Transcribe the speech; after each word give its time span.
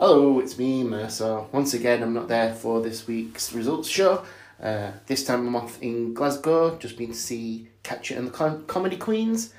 Hello, 0.00 0.40
it's 0.40 0.56
me, 0.56 0.82
Mercer. 0.82 1.44
Once 1.52 1.74
again, 1.74 2.02
I'm 2.02 2.14
not 2.14 2.26
there 2.26 2.54
for 2.54 2.80
this 2.80 3.06
week's 3.06 3.52
results 3.52 3.86
show. 3.86 4.24
Uh, 4.58 4.92
this 5.04 5.26
time 5.26 5.46
I'm 5.46 5.54
off 5.54 5.78
in 5.82 6.14
Glasgow, 6.14 6.78
just 6.78 6.96
been 6.96 7.08
to 7.08 7.14
see 7.14 7.68
Catch 7.82 8.10
It 8.10 8.14
and 8.14 8.28
the 8.28 8.30
Com- 8.30 8.64
Comedy 8.64 8.96
Queens, 8.96 9.52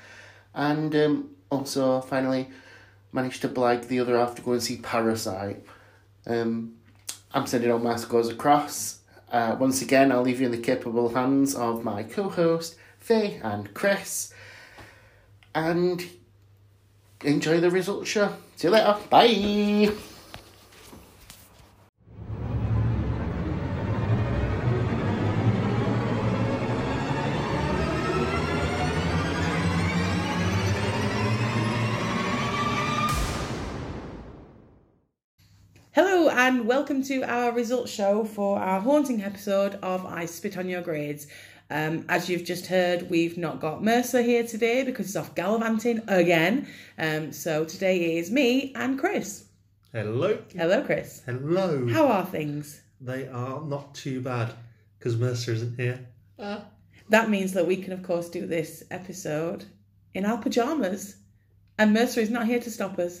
and 0.52 0.96
um, 0.96 1.30
also 1.48 2.00
finally 2.00 2.50
managed 3.12 3.42
to 3.42 3.48
blag 3.48 3.86
the 3.86 4.00
other 4.00 4.18
half 4.18 4.34
to 4.34 4.42
go 4.42 4.50
and 4.50 4.60
see 4.60 4.78
Parasite. 4.78 5.64
Um, 6.26 6.74
I'm 7.32 7.46
sending 7.46 7.70
all 7.70 7.78
my 7.78 7.94
scores 7.94 8.28
across. 8.28 8.98
Uh, 9.30 9.54
once 9.60 9.80
again, 9.80 10.10
I'll 10.10 10.22
leave 10.22 10.40
you 10.40 10.46
in 10.46 10.52
the 10.52 10.58
capable 10.58 11.10
hands 11.10 11.54
of 11.54 11.84
my 11.84 12.02
co 12.02 12.28
host, 12.28 12.74
Faye 12.98 13.40
and 13.44 13.72
Chris. 13.74 14.34
And 15.54 16.04
enjoy 17.22 17.60
the 17.60 17.70
results 17.70 18.08
show. 18.08 18.34
See 18.56 18.66
you 18.66 18.72
later. 18.72 18.96
Bye. 19.08 19.92
And 36.32 36.66
welcome 36.66 37.02
to 37.02 37.22
our 37.24 37.52
results 37.52 37.92
show 37.92 38.24
for 38.24 38.58
our 38.58 38.80
haunting 38.80 39.22
episode 39.22 39.74
of 39.82 40.06
I 40.06 40.24
Spit 40.24 40.56
on 40.56 40.66
Your 40.66 40.80
Grades. 40.80 41.26
Um, 41.68 42.06
as 42.08 42.30
you've 42.30 42.44
just 42.44 42.66
heard, 42.66 43.10
we've 43.10 43.36
not 43.36 43.60
got 43.60 43.84
Mercer 43.84 44.22
here 44.22 44.42
today 44.42 44.82
because 44.82 45.04
he's 45.06 45.16
off 45.16 45.34
gallivanting 45.34 46.00
again. 46.08 46.66
Um, 46.98 47.32
so 47.32 47.66
today 47.66 48.16
is 48.16 48.30
me 48.30 48.72
and 48.74 48.98
Chris. 48.98 49.44
Hello. 49.92 50.38
Hello, 50.56 50.82
Chris. 50.82 51.20
Hello. 51.26 51.86
How 51.88 52.06
are 52.06 52.24
things? 52.24 52.80
They 52.98 53.28
are 53.28 53.60
not 53.60 53.94
too 53.94 54.22
bad 54.22 54.54
because 54.98 55.18
Mercer 55.18 55.52
isn't 55.52 55.76
here. 55.76 56.06
That 57.10 57.28
means 57.28 57.52
that 57.52 57.66
we 57.66 57.76
can, 57.76 57.92
of 57.92 58.02
course, 58.02 58.30
do 58.30 58.46
this 58.46 58.82
episode 58.90 59.66
in 60.14 60.24
our 60.24 60.38
pajamas. 60.38 61.14
And 61.78 61.92
Mercer 61.92 62.20
is 62.20 62.30
not 62.30 62.46
here 62.46 62.60
to 62.60 62.70
stop 62.70 62.98
us. 62.98 63.20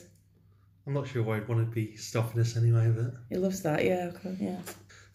I'm 0.86 0.92
not 0.94 1.06
sure 1.06 1.22
why 1.22 1.36
I'd 1.36 1.48
want 1.48 1.60
to 1.68 1.74
be 1.74 1.96
stopping 1.96 2.40
us 2.40 2.56
anyway, 2.56 2.92
but 2.94 3.14
He 3.28 3.36
loves 3.36 3.62
that, 3.62 3.84
yeah. 3.84 4.10
okay, 4.14 4.36
yeah. 4.40 4.58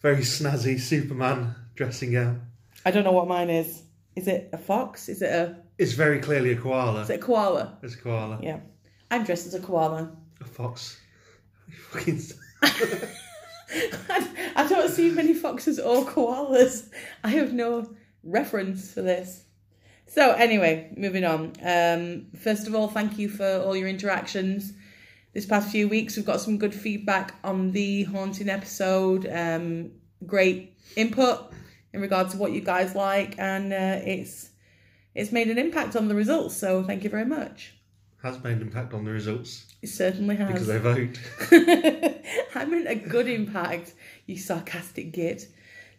very 0.00 0.22
snazzy 0.22 0.78
Superman 0.80 1.54
dressing 1.74 2.12
gown. 2.12 2.42
I 2.84 2.90
don't 2.90 3.04
know 3.04 3.12
what 3.12 3.28
mine 3.28 3.50
is. 3.50 3.82
Is 4.16 4.26
it 4.28 4.48
a 4.52 4.58
fox? 4.58 5.08
Is 5.08 5.22
it 5.22 5.30
a 5.30 5.56
It's 5.78 5.92
very 5.92 6.20
clearly 6.20 6.52
a 6.52 6.56
koala. 6.56 7.02
is 7.02 7.10
it 7.10 7.16
a 7.16 7.18
koala? 7.22 7.78
It's 7.82 7.94
a 7.94 7.98
koala. 7.98 8.40
Yeah. 8.42 8.60
I'm 9.10 9.24
dressed 9.24 9.46
as 9.46 9.54
a 9.54 9.60
koala. 9.60 10.10
A 10.40 10.44
fox. 10.44 10.98
Fucking. 11.90 12.20
I 14.56 14.66
don't 14.68 14.90
see 14.90 15.10
many 15.10 15.34
foxes 15.34 15.78
or 15.78 16.04
koalas. 16.04 16.88
I 17.22 17.28
have 17.30 17.52
no 17.52 17.90
reference 18.24 18.92
for 18.92 19.02
this. 19.02 19.44
So 20.06 20.32
anyway, 20.32 20.92
moving 20.96 21.24
on. 21.24 21.52
Um, 21.62 22.26
first 22.38 22.66
of 22.66 22.74
all, 22.74 22.88
thank 22.88 23.18
you 23.18 23.28
for 23.28 23.46
all 23.64 23.76
your 23.76 23.88
interactions. 23.88 24.72
This 25.38 25.46
past 25.46 25.70
few 25.70 25.86
weeks, 25.88 26.16
we've 26.16 26.26
got 26.26 26.40
some 26.40 26.58
good 26.58 26.74
feedback 26.74 27.36
on 27.44 27.70
the 27.70 28.02
haunting 28.02 28.48
episode. 28.48 29.24
Um, 29.32 29.92
great 30.26 30.76
input 30.96 31.52
in 31.92 32.00
regards 32.00 32.32
to 32.32 32.38
what 32.38 32.50
you 32.50 32.60
guys 32.60 32.96
like, 32.96 33.38
and 33.38 33.72
uh, 33.72 34.00
it's 34.04 34.50
it's 35.14 35.30
made 35.30 35.46
an 35.46 35.56
impact 35.56 35.94
on 35.94 36.08
the 36.08 36.16
results. 36.16 36.56
So 36.56 36.82
thank 36.82 37.04
you 37.04 37.10
very 37.10 37.24
much. 37.24 37.72
has 38.20 38.42
made 38.42 38.56
an 38.56 38.62
impact 38.62 38.92
on 38.92 39.04
the 39.04 39.12
results 39.12 39.72
It 39.80 39.90
certainly 39.90 40.34
has. 40.34 40.48
because 40.48 40.66
they 40.66 40.78
vote. 40.78 41.20
I 42.56 42.64
meant 42.64 42.88
a 42.88 42.96
good 42.96 43.28
impact, 43.28 43.94
you 44.26 44.36
sarcastic 44.36 45.12
git. 45.12 45.46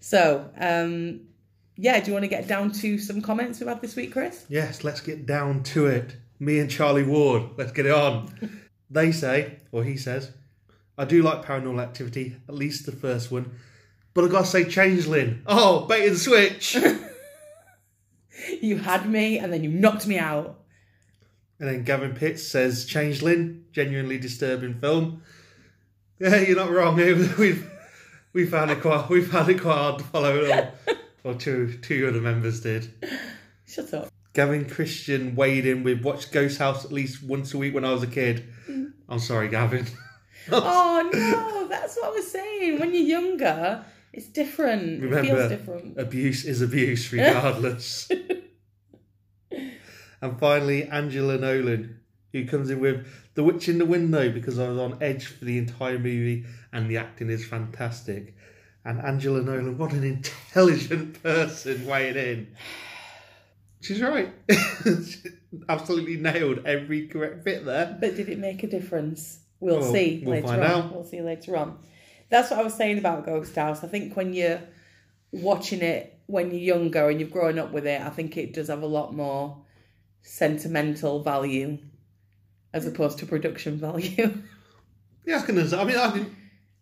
So, 0.01 0.51
um, 0.57 1.21
yeah, 1.77 1.97
do 2.01 2.07
you 2.07 2.11
want 2.13 2.23
to 2.23 2.27
get 2.29 2.45
down 2.49 2.73
to 2.73 2.97
some 2.97 3.21
comments 3.21 3.61
we've 3.61 3.69
had 3.69 3.79
this 3.79 3.95
week, 3.95 4.11
Chris? 4.11 4.45
Yes, 4.49 4.83
let's 4.83 4.99
get 4.99 5.25
down 5.25 5.63
to 5.63 5.85
it. 5.85 6.17
Me 6.39 6.59
and 6.59 6.69
Charlie 6.69 7.03
Ward, 7.03 7.43
let's 7.55 7.71
get 7.71 7.85
it 7.85 7.93
on. 7.93 8.59
They 8.89 9.11
say, 9.11 9.57
or 9.71 9.83
he 9.83 9.97
says, 9.97 10.31
I 10.97 11.05
do 11.05 11.21
like 11.21 11.45
paranormal 11.45 11.81
activity, 11.81 12.35
at 12.47 12.55
least 12.55 12.85
the 12.85 12.91
first 12.91 13.31
one, 13.31 13.51
but 14.13 14.25
I 14.25 14.27
gotta 14.27 14.45
say 14.45 14.65
Changeling. 14.65 15.41
Oh, 15.47 15.85
bait 15.85 16.07
and 16.07 16.17
switch. 16.17 16.77
You 18.61 18.77
had 18.77 19.09
me 19.09 19.37
and 19.37 19.51
then 19.51 19.63
you 19.63 19.69
knocked 19.69 20.07
me 20.07 20.17
out. 20.17 20.59
and 21.59 21.67
then 21.67 21.83
Gavin 21.83 22.13
Pitts 22.13 22.47
says 22.47 22.85
Changeling, 22.85 23.65
genuinely 23.73 24.17
disturbing 24.17 24.75
film. 24.79 25.23
Yeah, 26.19 26.37
you're 26.37 26.55
not 26.55 26.71
wrong. 26.71 26.95
We've 27.37 27.69
we 28.31 28.45
found 28.45 28.71
it 28.71 28.79
quite 28.81 29.09
we 29.09 29.21
found 29.21 29.49
it 29.49 29.61
quite 29.61 29.75
hard 29.75 29.99
to 29.99 30.05
follow 30.05 30.35
it 30.43 30.51
all. 30.51 30.95
Well, 31.23 31.35
two 31.35 31.77
two 31.81 32.07
other 32.07 32.21
members 32.21 32.61
did. 32.61 32.93
Shut 33.67 33.93
up. 33.93 34.08
Gavin 34.33 34.69
Christian 34.69 35.35
weighed 35.35 35.65
in 35.65 35.83
with 35.83 36.03
watched 36.03 36.31
Ghost 36.31 36.59
House 36.59 36.85
at 36.85 36.91
least 36.91 37.23
once 37.23 37.53
a 37.53 37.57
week 37.57 37.73
when 37.73 37.83
I 37.85 37.91
was 37.91 38.03
a 38.03 38.07
kid. 38.07 38.47
Mm. 38.69 38.93
I'm 39.07 39.19
sorry, 39.19 39.49
Gavin. 39.49 39.85
Oh 40.51 41.07
no, 41.13 41.67
that's 41.67 41.95
what 41.97 42.07
I 42.07 42.09
was 42.11 42.31
saying. 42.31 42.79
When 42.79 42.91
you're 42.93 43.03
younger, 43.03 43.85
it's 44.13 44.27
different. 44.27 44.81
it 44.83 44.99
feels 45.01 45.11
Remember, 45.11 45.49
different. 45.49 45.99
abuse 45.99 46.43
is 46.45 46.61
abuse, 46.61 47.11
regardless. 47.13 48.09
and 50.21 50.39
finally, 50.39 50.83
Angela 50.85 51.37
Nolan, 51.37 51.99
who 52.31 52.45
comes 52.47 52.69
in 52.71 52.79
with 52.79 53.05
The 53.35 53.43
Witch 53.43 53.69
in 53.69 53.77
the 53.77 53.85
Window 53.85 54.31
because 54.31 54.57
I 54.57 54.67
was 54.69 54.77
on 54.79 54.97
edge 55.01 55.25
for 55.27 55.45
the 55.45 55.57
entire 55.57 55.99
movie 55.99 56.45
and 56.73 56.89
the 56.89 56.97
acting 56.97 57.29
is 57.29 57.45
fantastic. 57.45 58.35
And 58.85 58.99
Angela 59.01 59.41
Nolan, 59.41 59.77
what 59.77 59.91
an 59.93 60.03
intelligent 60.03 61.21
person 61.23 61.85
weighing 61.85 62.15
in. 62.15 62.47
She's 63.81 64.01
right. 64.01 64.33
She 64.83 65.29
Absolutely 65.69 66.17
nailed 66.17 66.65
every 66.65 67.07
correct 67.07 67.43
bit 67.43 67.65
there. 67.65 67.97
But 67.99 68.15
did 68.15 68.29
it 68.29 68.37
make 68.37 68.63
a 68.63 68.67
difference? 68.67 69.39
We'll, 69.59 69.79
Well, 69.79 69.91
see 69.93 70.21
we'll 70.23 70.35
later 70.35 70.47
find 70.47 70.63
on. 70.63 70.71
out. 70.71 70.93
We'll 70.93 71.03
see 71.03 71.21
later 71.21 71.57
on. 71.57 71.79
That's 72.29 72.51
what 72.51 72.59
I 72.59 72.63
was 72.63 72.75
saying 72.75 72.97
about 72.99 73.25
Ghost 73.25 73.55
House. 73.55 73.83
I 73.83 73.87
think 73.87 74.15
when 74.15 74.33
you're 74.33 74.61
watching 75.31 75.81
it 75.81 76.15
when 76.27 76.51
you're 76.51 76.59
younger 76.77 77.09
and 77.09 77.19
you've 77.19 77.31
grown 77.31 77.57
up 77.57 77.71
with 77.71 77.87
it, 77.87 78.01
I 78.01 78.09
think 78.09 78.37
it 78.37 78.53
does 78.53 78.67
have 78.67 78.83
a 78.83 78.87
lot 78.87 79.15
more 79.15 79.57
sentimental 80.21 81.23
value 81.23 81.79
as 82.73 82.85
opposed 82.85 83.17
to 83.19 83.25
production 83.25 83.77
value. 83.77 84.33
Yeah, 85.25 85.39
I 85.39 85.41
can. 85.43 85.59
I 85.59 85.83
mean, 85.83 85.95
I 85.97 86.11
didn't. 86.13 86.35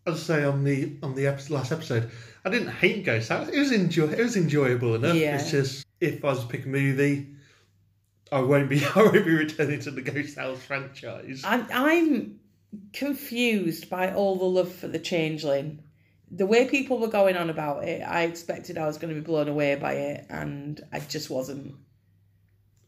As 0.06 0.14
I 0.30 0.36
say 0.38 0.44
on 0.46 0.64
the 0.64 0.94
on 1.04 1.16
the 1.16 1.28
episode, 1.28 1.54
last 1.54 1.72
episode, 1.74 2.10
I 2.46 2.50
didn't 2.50 2.70
hate 2.70 3.04
Ghost 3.04 3.28
House. 3.28 3.50
It 3.50 3.60
was 3.60 3.74
enjoy. 3.74 4.06
It 4.08 4.20
was 4.20 4.38
enjoyable 4.38 4.96
enough. 4.96 5.16
Yeah. 5.16 5.36
It's 5.36 5.52
just 5.52 5.86
if 6.00 6.24
I 6.24 6.30
was 6.30 6.42
to 6.42 6.48
pick 6.48 6.66
a 6.66 6.70
movie, 6.70 7.28
I 8.32 8.42
won't 8.42 8.70
be. 8.70 8.84
I 8.96 9.00
won't 9.00 9.26
be 9.26 9.36
returning 9.36 9.80
to 9.82 9.92
the 9.92 10.02
Ghost 10.02 10.38
House 10.38 10.60
franchise. 10.60 11.42
I'm, 11.46 11.68
I'm 11.72 12.40
confused 12.94 13.90
by 13.90 14.14
all 14.14 14.36
the 14.36 14.46
love 14.46 14.72
for 14.72 14.88
the 14.88 15.00
Changeling. 15.00 15.84
The 16.30 16.46
way 16.46 16.68
people 16.68 17.00
were 17.00 17.08
going 17.08 17.38
on 17.38 17.50
about 17.50 17.86
it, 17.86 18.02
I 18.02 18.24
expected 18.24 18.78
I 18.78 18.86
was 18.86 18.98
going 18.98 19.14
to 19.14 19.20
be 19.20 19.26
blown 19.26 19.48
away 19.48 19.76
by 19.76 19.94
it, 19.94 20.26
and 20.30 20.80
I 20.92 21.00
just 21.00 21.30
wasn't. 21.30 21.76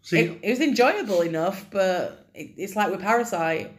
See, 0.01 0.19
It, 0.19 0.39
it 0.43 0.49
was 0.49 0.61
enjoyable 0.61 1.21
enough, 1.21 1.65
but 1.71 2.29
it, 2.33 2.53
it's 2.57 2.75
like 2.75 2.91
with 2.91 3.01
Parasite. 3.01 3.71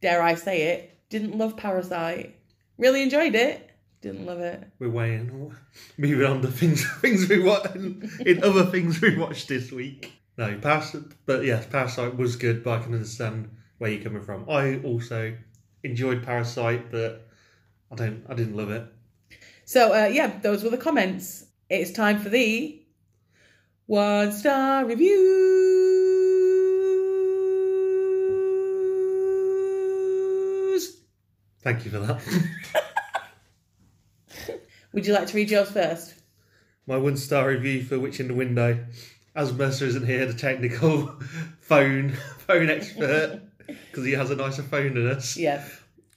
Dare 0.00 0.22
I 0.22 0.34
say 0.34 0.62
it? 0.62 0.98
Didn't 1.08 1.38
love 1.38 1.56
Parasite. 1.56 2.36
Really 2.76 3.02
enjoyed 3.02 3.34
it. 3.34 3.70
Didn't 4.02 4.26
love 4.26 4.40
it. 4.40 4.64
we're 4.80 4.90
weighing. 4.90 5.54
Moving 5.96 6.26
on 6.30 6.42
to 6.42 6.48
things 6.48 6.84
things 7.00 7.28
we 7.28 7.38
watched 7.40 7.76
in 7.76 8.42
other 8.42 8.66
things 8.66 9.00
we 9.00 9.16
watched 9.16 9.46
this 9.48 9.70
week. 9.70 10.12
No, 10.36 10.58
Parasite. 10.58 11.04
But 11.24 11.44
yes, 11.44 11.66
Parasite 11.66 12.16
was 12.16 12.34
good, 12.34 12.64
but 12.64 12.80
I 12.80 12.82
can 12.82 12.94
understand 12.94 13.48
where 13.78 13.90
you're 13.90 14.02
coming 14.02 14.22
from. 14.22 14.50
I 14.50 14.78
also 14.80 15.36
enjoyed 15.84 16.24
Parasite, 16.24 16.90
but 16.90 17.28
I 17.92 17.94
don't. 17.94 18.24
I 18.28 18.34
didn't 18.34 18.56
love 18.56 18.70
it. 18.70 18.84
So 19.66 19.92
uh, 19.94 20.06
yeah, 20.08 20.36
those 20.40 20.64
were 20.64 20.70
the 20.70 20.78
comments. 20.78 21.44
It's 21.70 21.92
time 21.92 22.18
for 22.18 22.28
the 22.28 22.82
one 23.86 24.32
star 24.32 24.84
reviews. 24.84 25.20
Thank 31.62 31.84
you 31.84 31.92
for 31.92 32.00
that. 32.00 32.82
Would 34.92 35.06
you 35.06 35.14
like 35.14 35.26
to 35.28 35.36
read 35.36 35.50
yours 35.50 35.70
first? 35.70 36.14
My 36.86 36.96
one 36.96 37.16
star 37.16 37.48
review 37.48 37.82
for 37.82 37.98
Witch 37.98 38.20
in 38.20 38.28
the 38.28 38.34
Window. 38.34 38.84
As 39.34 39.52
Mercer 39.52 39.86
isn't 39.86 40.06
here, 40.06 40.26
the 40.26 40.34
technical 40.34 41.06
phone 41.60 42.10
phone 42.46 42.68
expert, 42.68 43.40
because 43.66 44.04
he 44.04 44.12
has 44.12 44.30
a 44.30 44.36
nicer 44.36 44.62
phone 44.62 44.94
than 44.94 45.08
us. 45.08 45.36
Yeah. 45.36 45.64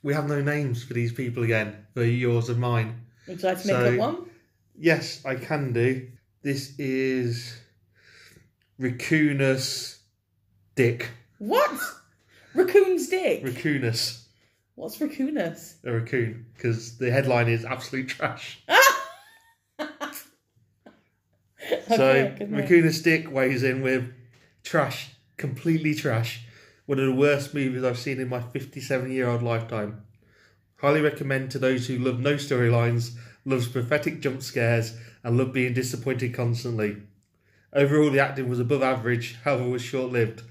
We 0.04 0.14
have 0.14 0.28
no 0.28 0.42
names 0.42 0.84
for 0.84 0.94
these 0.94 1.14
people 1.14 1.44
again, 1.44 1.86
for 1.94 2.04
yours 2.04 2.50
and 2.50 2.60
mine. 2.60 3.02
Would 3.28 3.42
you 3.42 3.50
like 3.50 3.62
to 3.62 3.68
make 3.68 3.94
up 3.94 3.98
one? 3.98 4.30
Yes, 4.78 5.26
I 5.26 5.36
can 5.36 5.72
do. 5.74 6.10
This 6.44 6.78
is 6.78 7.58
Raccoonus 8.80 9.98
Dick. 10.76 11.10
What? 11.40 11.72
Raccoon's 12.54 13.08
dick. 13.08 13.44
Raccoonus. 13.44 14.25
What's 14.76 14.98
raccoonus? 14.98 15.76
A 15.86 15.94
raccoon, 15.94 16.46
because 16.54 16.98
the 16.98 17.10
headline 17.10 17.48
is 17.48 17.66
absolute 17.66 18.10
trash. 18.10 18.64
Okay, 21.72 21.96
so 21.96 22.24
night. 22.24 22.52
Raccoonus 22.52 23.02
Dick 23.04 23.32
weighs 23.32 23.64
in 23.64 23.82
with 23.82 24.14
trash, 24.64 25.16
completely 25.38 25.96
trash. 25.96 26.46
One 26.86 27.00
of 27.00 27.06
the 27.06 27.16
worst 27.16 27.54
movies 27.54 27.84
I've 27.84 27.98
seen 27.98 28.20
in 28.20 28.30
my 28.30 28.40
57 28.40 29.12
year 29.12 29.28
old 29.28 29.42
lifetime. 29.42 30.04
Highly 30.78 31.02
recommend 31.02 31.52
to 31.52 31.60
those 31.60 31.88
who 31.88 31.98
love 31.98 32.20
no 32.20 32.36
storylines, 32.36 33.16
loves 33.46 33.68
prophetic 33.68 34.22
jump 34.22 34.44
scares, 34.44 34.96
and 35.24 35.38
love 35.38 35.54
being 35.54 35.74
disappointed 35.74 36.34
constantly. 36.34 36.98
Overall, 37.74 38.12
the 38.12 38.20
acting 38.20 38.48
was 38.48 38.60
above 38.60 38.84
average, 38.84 39.38
however, 39.44 39.68
was 39.68 39.82
short 39.82 40.12
lived. 40.12 40.44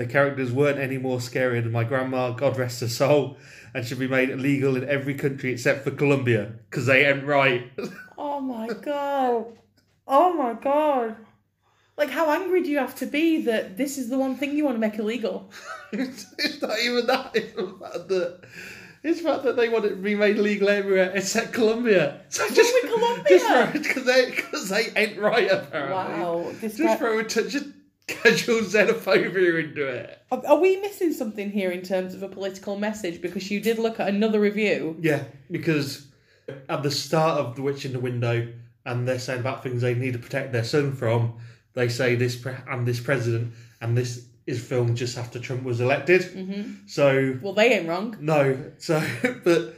The 0.00 0.06
characters 0.06 0.50
weren't 0.50 0.78
any 0.78 0.96
more 0.96 1.20
scary 1.20 1.60
than 1.60 1.72
my 1.72 1.84
grandma, 1.84 2.30
God 2.30 2.56
rest 2.56 2.80
her 2.80 2.88
soul, 2.88 3.36
and 3.74 3.86
should 3.86 3.98
be 3.98 4.08
made 4.08 4.30
illegal 4.30 4.74
in 4.74 4.88
every 4.88 5.12
country 5.12 5.52
except 5.52 5.84
for 5.84 5.90
Colombia, 5.90 6.54
because 6.70 6.86
they 6.86 7.04
ain't 7.04 7.26
right. 7.26 7.70
Oh 8.16 8.40
my 8.40 8.68
god. 8.68 9.58
Oh 10.08 10.32
my 10.32 10.54
god. 10.54 11.16
Like, 11.98 12.08
how 12.08 12.30
angry 12.30 12.62
do 12.62 12.70
you 12.70 12.78
have 12.78 12.94
to 12.96 13.06
be 13.06 13.42
that 13.42 13.76
this 13.76 13.98
is 13.98 14.08
the 14.08 14.16
one 14.16 14.36
thing 14.36 14.56
you 14.56 14.64
want 14.64 14.76
to 14.76 14.80
make 14.80 14.98
illegal? 14.98 15.50
it's, 15.92 16.26
not 16.62 16.78
even 16.80 17.06
that. 17.06 17.32
It's 17.34 17.52
the 17.52 17.76
fact 17.78 18.08
that 18.08 18.40
it's 19.02 19.18
the 19.20 19.28
fact 19.28 19.42
that 19.42 19.56
they 19.56 19.68
want 19.68 19.84
it 19.84 19.90
to 19.90 19.96
be 19.96 20.14
made 20.14 20.38
legal 20.38 20.70
everywhere 20.70 21.12
except 21.14 21.52
Colombia. 21.52 22.22
So 22.30 22.44
wrong 22.46 22.80
Colombia? 22.84 23.38
Just 23.38 23.72
because 23.72 24.04
they 24.06 24.30
because 24.30 24.68
they 24.70 24.92
ain't 24.96 25.18
right 25.18 25.50
apparently. 25.50 25.94
Wow. 25.94 26.52
This 26.58 26.78
Just 26.78 26.98
throw 26.98 27.18
a 27.18 27.22
of 27.22 27.79
casual 28.10 28.60
xenophobia 28.60 29.64
into 29.64 29.86
it. 29.86 30.18
Are, 30.30 30.42
are 30.46 30.58
we 30.60 30.76
missing 30.76 31.12
something 31.12 31.50
here 31.50 31.70
in 31.70 31.82
terms 31.82 32.14
of 32.14 32.22
a 32.22 32.28
political 32.28 32.76
message? 32.76 33.20
Because 33.20 33.50
you 33.50 33.60
did 33.60 33.78
look 33.78 34.00
at 34.00 34.08
another 34.08 34.40
review. 34.40 34.96
Yeah, 35.00 35.24
because 35.50 36.06
at 36.68 36.82
the 36.82 36.90
start 36.90 37.38
of 37.38 37.56
The 37.56 37.62
Witch 37.62 37.84
in 37.84 37.92
the 37.92 38.00
Window, 38.00 38.52
and 38.84 39.06
they're 39.06 39.18
saying 39.18 39.40
about 39.40 39.62
things 39.62 39.82
they 39.82 39.94
need 39.94 40.14
to 40.14 40.18
protect 40.18 40.52
their 40.52 40.64
son 40.64 40.92
from. 40.92 41.34
They 41.74 41.88
say 41.88 42.14
this 42.16 42.36
pre- 42.36 42.54
and 42.68 42.86
this 42.86 43.00
president 43.00 43.52
and 43.80 43.96
this 43.96 44.26
is 44.46 44.62
filmed 44.62 44.96
just 44.96 45.16
after 45.16 45.38
Trump 45.38 45.62
was 45.62 45.80
elected. 45.80 46.22
Mm-hmm. 46.22 46.86
So 46.86 47.38
Well, 47.40 47.52
they 47.52 47.72
ain't 47.72 47.88
wrong. 47.88 48.16
No, 48.20 48.72
so 48.78 49.02
but 49.44 49.74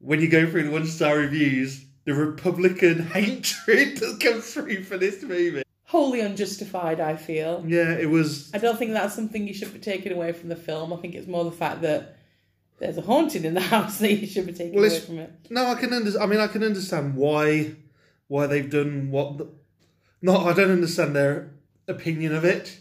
when 0.00 0.20
you 0.20 0.28
go 0.28 0.48
through 0.50 0.64
the 0.64 0.70
one 0.70 0.86
star 0.86 1.16
reviews, 1.16 1.84
the 2.04 2.14
Republican 2.14 3.06
hatred 3.12 3.98
that 3.98 4.18
comes 4.20 4.52
through 4.52 4.84
for 4.84 4.96
this 4.96 5.22
movie. 5.22 5.62
Wholly 5.88 6.20
unjustified, 6.20 7.00
I 7.00 7.16
feel. 7.16 7.64
Yeah, 7.66 7.92
it 7.92 8.10
was. 8.10 8.50
I 8.52 8.58
don't 8.58 8.78
think 8.78 8.92
that's 8.92 9.14
something 9.14 9.48
you 9.48 9.54
should 9.54 9.72
be 9.72 9.78
taking 9.78 10.12
away 10.12 10.32
from 10.32 10.50
the 10.50 10.56
film. 10.56 10.92
I 10.92 10.96
think 10.96 11.14
it's 11.14 11.26
more 11.26 11.44
the 11.44 11.50
fact 11.50 11.80
that 11.80 12.18
there's 12.78 12.98
a 12.98 13.00
haunting 13.00 13.44
in 13.46 13.54
the 13.54 13.60
house 13.74 13.98
that 13.98 14.12
you 14.12 14.26
should 14.26 14.44
be 14.44 14.52
taking 14.52 14.74
Well, 14.74 14.84
away 14.84 15.00
from 15.00 15.18
it. 15.18 15.32
No, 15.48 15.64
I 15.64 15.76
can 15.76 15.94
under, 15.94 16.20
I 16.20 16.26
mean, 16.26 16.40
I 16.40 16.46
can 16.46 16.62
understand 16.62 17.14
why 17.16 17.74
why 18.26 18.46
they've 18.46 18.70
done 18.70 19.10
what. 19.10 19.38
The, 19.38 19.48
not, 20.20 20.46
I 20.46 20.52
don't 20.52 20.70
understand 20.70 21.16
their 21.16 21.52
opinion 21.86 22.34
of 22.34 22.44
it. 22.44 22.80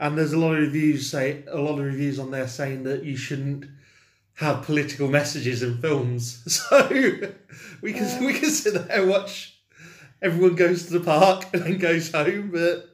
And 0.00 0.16
there's 0.16 0.32
a 0.32 0.38
lot 0.38 0.54
of 0.54 0.60
reviews 0.60 1.10
say 1.10 1.44
a 1.48 1.58
lot 1.58 1.78
of 1.78 1.84
reviews 1.84 2.18
on 2.18 2.30
there 2.30 2.48
saying 2.48 2.84
that 2.84 3.04
you 3.04 3.16
shouldn't 3.16 3.66
have 4.34 4.62
political 4.64 5.08
messages 5.08 5.62
in 5.62 5.78
films. 5.82 6.42
So 6.48 6.88
we 7.82 7.92
can 7.92 8.24
we 8.24 8.32
can 8.32 8.44
um, 8.46 8.50
sit 8.50 8.72
there 8.72 9.00
and 9.02 9.10
watch 9.10 9.57
everyone 10.22 10.54
goes 10.56 10.86
to 10.86 10.92
the 10.98 11.04
park 11.04 11.46
and 11.52 11.62
then 11.62 11.78
goes 11.78 12.12
home, 12.12 12.50
but 12.52 12.88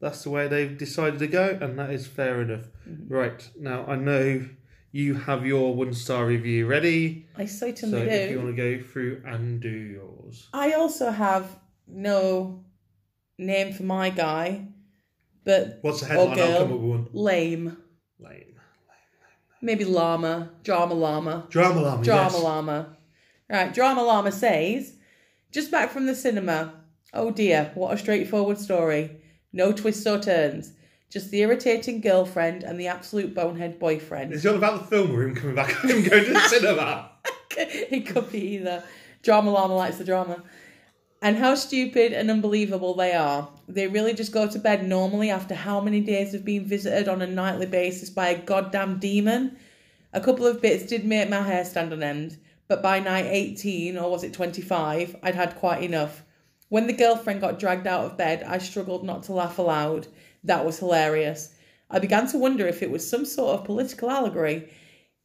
that's 0.00 0.24
the 0.24 0.30
way 0.30 0.48
they've 0.48 0.76
decided 0.78 1.18
to 1.20 1.26
go, 1.26 1.58
and 1.60 1.78
that 1.78 1.90
is 1.90 2.06
fair 2.06 2.42
enough. 2.42 2.66
Mm-hmm. 2.88 3.12
Right 3.12 3.50
now, 3.58 3.84
I 3.86 3.96
know 3.96 4.46
you 4.92 5.14
have 5.14 5.46
your 5.46 5.74
one 5.74 5.92
star 5.94 6.26
review 6.26 6.66
ready. 6.66 7.26
I 7.36 7.44
certainly 7.46 7.98
So 8.00 8.04
certainly 8.04 8.14
if 8.24 8.30
you 8.30 8.38
want 8.40 8.56
to 8.56 8.76
go 8.78 8.82
through 8.84 9.22
and 9.24 9.60
do 9.60 9.68
yours. 9.68 10.48
I 10.52 10.72
also 10.72 11.10
have 11.10 11.56
no 11.86 12.64
name 13.38 13.72
for 13.72 13.84
my 13.84 14.10
guy, 14.10 14.66
but 15.44 15.78
What's 15.82 16.00
the 16.00 16.06
headline? 16.06 16.28
I'll 16.30 16.34
girl. 16.36 16.58
come 16.58 16.72
up 16.72 16.80
with 16.80 16.90
one. 16.90 17.08
lame. 17.12 17.76
Lame. 18.18 18.54
Maybe 19.62 19.84
llama. 19.84 20.50
Drama 20.64 20.94
llama. 20.94 21.46
Drama 21.50 21.80
Llama, 21.82 22.02
Drama 22.04 22.30
yes. 22.32 22.42
llama. 22.42 22.96
Right, 23.48 23.74
Drama 23.74 24.02
llama 24.02 24.32
says, 24.32 24.94
just 25.50 25.70
back 25.70 25.90
from 25.90 26.06
the 26.06 26.14
cinema. 26.14 26.72
Oh 27.12 27.30
dear, 27.30 27.72
what 27.74 27.94
a 27.94 27.98
straightforward 27.98 28.58
story. 28.58 29.22
No 29.52 29.72
twists 29.72 30.06
or 30.06 30.20
turns. 30.20 30.72
Just 31.10 31.30
the 31.30 31.40
irritating 31.40 32.00
girlfriend 32.00 32.62
and 32.62 32.78
the 32.78 32.86
absolute 32.86 33.34
bonehead 33.34 33.80
boyfriend. 33.80 34.32
Is 34.32 34.44
it 34.44 34.48
all 34.48 34.56
about 34.56 34.80
the 34.80 34.86
film 34.86 35.10
him 35.20 35.34
coming 35.34 35.56
back 35.56 35.70
and 35.84 36.08
going 36.08 36.24
to 36.24 36.32
the 36.32 36.48
cinema? 36.48 37.10
it 37.56 38.06
could 38.06 38.30
be 38.30 38.54
either. 38.54 38.84
Drama 39.22 39.50
llama 39.50 39.74
likes 39.74 39.98
the 39.98 40.04
drama. 40.04 40.42
And 41.22 41.36
how 41.36 41.54
stupid 41.54 42.12
and 42.12 42.30
unbelievable 42.30 42.94
they 42.94 43.12
are. 43.12 43.50
They 43.68 43.88
really 43.88 44.14
just 44.14 44.32
go 44.32 44.48
to 44.48 44.58
bed 44.58 44.86
normally 44.86 45.30
after 45.30 45.54
how 45.54 45.80
many 45.80 46.00
days 46.00 46.32
of 46.32 46.44
being 46.44 46.64
visited 46.64 47.08
on 47.08 47.20
a 47.20 47.26
nightly 47.26 47.66
basis 47.66 48.08
by 48.08 48.28
a 48.28 48.38
goddamn 48.38 48.98
demon? 48.98 49.56
A 50.12 50.20
couple 50.20 50.46
of 50.46 50.62
bits 50.62 50.86
did 50.86 51.04
make 51.04 51.28
my 51.28 51.42
hair 51.42 51.64
stand 51.64 51.92
on 51.92 52.02
end, 52.02 52.38
but 52.70 52.82
by 52.82 53.00
night 53.00 53.26
18, 53.26 53.98
or 53.98 54.08
was 54.08 54.22
it 54.22 54.32
25, 54.32 55.16
I'd 55.24 55.34
had 55.34 55.56
quite 55.56 55.82
enough. 55.82 56.22
When 56.68 56.86
the 56.86 56.92
girlfriend 56.92 57.40
got 57.40 57.58
dragged 57.58 57.88
out 57.88 58.04
of 58.04 58.16
bed, 58.16 58.44
I 58.44 58.58
struggled 58.58 59.02
not 59.02 59.24
to 59.24 59.32
laugh 59.32 59.58
aloud. 59.58 60.06
That 60.44 60.64
was 60.64 60.78
hilarious. 60.78 61.52
I 61.90 61.98
began 61.98 62.28
to 62.28 62.38
wonder 62.38 62.68
if 62.68 62.80
it 62.80 62.92
was 62.92 63.10
some 63.10 63.24
sort 63.24 63.58
of 63.58 63.66
political 63.66 64.08
allegory. 64.08 64.72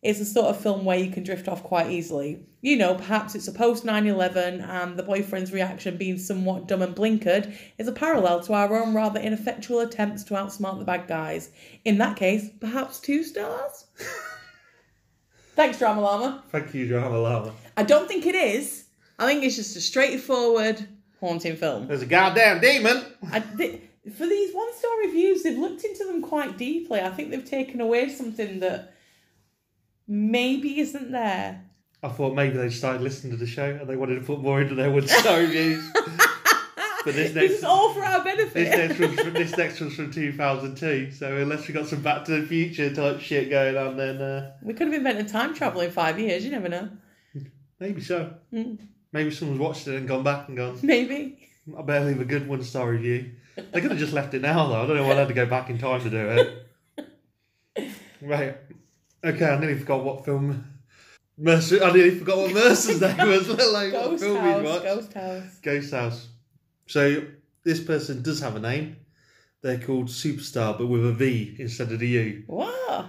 It's 0.01 0.17
the 0.17 0.25
sort 0.25 0.47
of 0.47 0.59
film 0.59 0.85
where 0.85 0.97
you 0.97 1.11
can 1.11 1.21
drift 1.21 1.47
off 1.47 1.61
quite 1.61 1.91
easily. 1.91 2.39
You 2.61 2.77
know, 2.77 2.95
perhaps 2.95 3.35
it's 3.35 3.47
a 3.47 3.51
post 3.51 3.85
9 3.85 4.07
11 4.07 4.61
and 4.61 4.97
the 4.97 5.03
boyfriend's 5.03 5.53
reaction 5.53 5.97
being 5.97 6.17
somewhat 6.17 6.67
dumb 6.67 6.81
and 6.81 6.95
blinkered 6.95 7.55
is 7.77 7.87
a 7.87 7.91
parallel 7.91 8.39
to 8.39 8.53
our 8.53 8.75
own 8.75 8.95
rather 8.95 9.19
ineffectual 9.19 9.81
attempts 9.81 10.23
to 10.23 10.33
outsmart 10.33 10.79
the 10.79 10.85
bad 10.85 11.07
guys. 11.07 11.51
In 11.83 11.99
that 11.99 12.17
case, 12.17 12.49
perhaps 12.59 12.99
two 12.99 13.23
stars? 13.23 13.85
Thanks, 15.55 15.79
Drama 15.79 16.01
Llama. 16.01 16.43
Thank 16.49 16.73
you, 16.73 16.87
Drama 16.87 17.17
Llama. 17.17 17.53
I 17.77 17.83
don't 17.83 18.07
think 18.07 18.25
it 18.25 18.35
is. 18.35 18.85
I 19.17 19.25
think 19.25 19.43
it's 19.43 19.55
just 19.55 19.75
a 19.77 19.81
straightforward 19.81 20.85
haunting 21.19 21.55
film. 21.55 21.87
There's 21.87 22.01
a 22.01 22.05
goddamn 22.05 22.59
demon. 22.59 23.03
I, 23.31 23.39
th- 23.39 23.81
for 24.17 24.25
these 24.27 24.53
one 24.53 24.73
star 24.73 24.91
reviews, 25.05 25.43
they've 25.43 25.57
looked 25.57 25.83
into 25.85 26.03
them 26.05 26.21
quite 26.21 26.57
deeply. 26.57 26.99
I 26.99 27.09
think 27.09 27.31
they've 27.31 27.43
taken 27.45 27.79
away 27.79 28.09
something 28.09 28.59
that 28.59 28.93
maybe 30.07 30.79
isn't 30.81 31.11
there. 31.11 31.61
I 32.03 32.09
thought 32.09 32.35
maybe 32.35 32.57
they 32.57 32.69
started 32.69 33.01
listening 33.01 33.31
to 33.31 33.37
the 33.37 33.47
show 33.47 33.65
and 33.65 33.89
they 33.89 33.95
wanted 33.95 34.15
to 34.15 34.21
put 34.25 34.41
more 34.41 34.61
into 34.61 34.75
their 34.75 34.91
one 34.91 35.07
star 35.07 35.39
reviews. 35.39 35.89
But 37.05 37.13
this 37.13 37.31
This 37.33 37.35
next, 37.35 37.53
is 37.59 37.63
all 37.63 37.93
for 37.93 38.03
our 38.03 38.23
benefit. 38.23 38.53
this 38.53 38.75
next 38.75 38.99
one's 38.99 39.19
from, 39.21 39.33
this 39.33 39.57
next 39.57 39.79
one's 39.79 39.95
from 39.95 40.11
2002. 40.11 41.11
So 41.11 41.37
unless 41.37 41.67
we 41.67 41.73
got 41.73 41.87
some 41.87 42.01
Back 42.01 42.25
to 42.25 42.41
the 42.41 42.47
Future 42.47 42.93
type 42.93 43.21
shit 43.21 43.49
going 43.49 43.77
on, 43.77 43.95
then 43.95 44.21
uh, 44.21 44.53
we 44.61 44.73
could 44.73 44.87
have 44.87 44.93
invented 44.95 45.27
time 45.27 45.53
travel 45.53 45.81
in 45.81 45.91
five 45.91 46.19
years. 46.19 46.43
You 46.43 46.51
never 46.51 46.67
know. 46.67 46.89
maybe 47.79 48.01
so. 48.01 48.33
Mm. 48.51 48.79
Maybe 49.13 49.31
someone's 49.31 49.59
watched 49.59 49.87
it 49.87 49.95
and 49.95 50.07
gone 50.07 50.23
back 50.23 50.49
and 50.49 50.57
gone, 50.57 50.79
Maybe. 50.81 51.47
I 51.77 51.81
better 51.83 52.05
leave 52.05 52.19
a 52.19 52.25
good 52.25 52.47
one 52.47 52.61
star 52.63 52.89
review. 52.89 53.31
They 53.55 53.79
could 53.81 53.91
have 53.91 53.99
just 53.99 54.11
left 54.13 54.33
it 54.33 54.41
now 54.41 54.67
though. 54.67 54.83
I 54.83 54.85
don't 54.87 54.97
know 54.97 55.03
why 55.07 55.13
I 55.13 55.19
had 55.19 55.29
to 55.29 55.33
go 55.33 55.45
back 55.45 55.69
in 55.69 55.77
time 55.77 56.01
to 56.01 56.09
do 56.09 56.51
it. 56.97 57.91
right. 58.21 58.57
Okay, 59.23 59.45
I 59.45 59.57
nearly 59.59 59.79
forgot 59.79 60.03
what 60.03 60.25
film. 60.25 60.65
Mercer. 61.37 61.83
I 61.83 61.91
nearly 61.91 62.19
forgot 62.19 62.37
what 62.37 62.53
Mercer's 62.53 63.01
name 63.17 63.27
was. 63.27 63.47
Let 63.47 63.59
alone 63.61 63.91
what 63.93 64.03
Ghost 64.09 64.23
film 64.23 64.37
house. 64.37 64.81
Ghost 64.83 65.13
house. 65.13 65.59
Ghost 65.61 65.91
House. 65.91 66.27
So 66.87 67.23
this 67.63 67.79
person 67.83 68.21
does 68.21 68.39
have 68.41 68.55
a 68.55 68.59
name. 68.59 68.97
They're 69.61 69.79
called 69.79 70.07
Superstar, 70.07 70.77
but 70.77 70.85
with 70.87 71.05
a 71.05 71.11
V 71.13 71.55
instead 71.59 71.91
of 71.91 71.99
the 71.99 72.07
U. 72.07 72.43
What? 72.47 73.05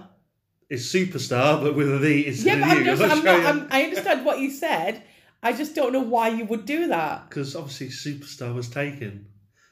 It's 0.69 0.83
Superstar, 0.91 1.61
but 1.61 1.75
with 1.75 1.93
a 1.93 1.99
V 1.99 2.27
instead 2.27 2.59
Yeah, 2.59 2.63
of 2.63 2.67
but 2.69 2.69
the 2.69 2.79
I'm 2.79 2.85
U. 2.85 2.85
just, 2.85 3.11
I'm 3.17 3.23
not 3.23 3.45
I'm, 3.45 3.67
I 3.71 3.83
understand 3.83 4.25
what 4.25 4.39
you 4.39 4.49
said. 4.51 5.03
I 5.43 5.53
just 5.53 5.75
don't 5.75 5.93
know 5.93 6.01
why 6.01 6.29
you 6.29 6.45
would 6.45 6.65
do 6.65 6.87
that. 6.87 7.29
because 7.29 7.55
obviously 7.55 7.87
Superstar 7.89 8.53
was 8.55 8.67
taken. 8.69 9.27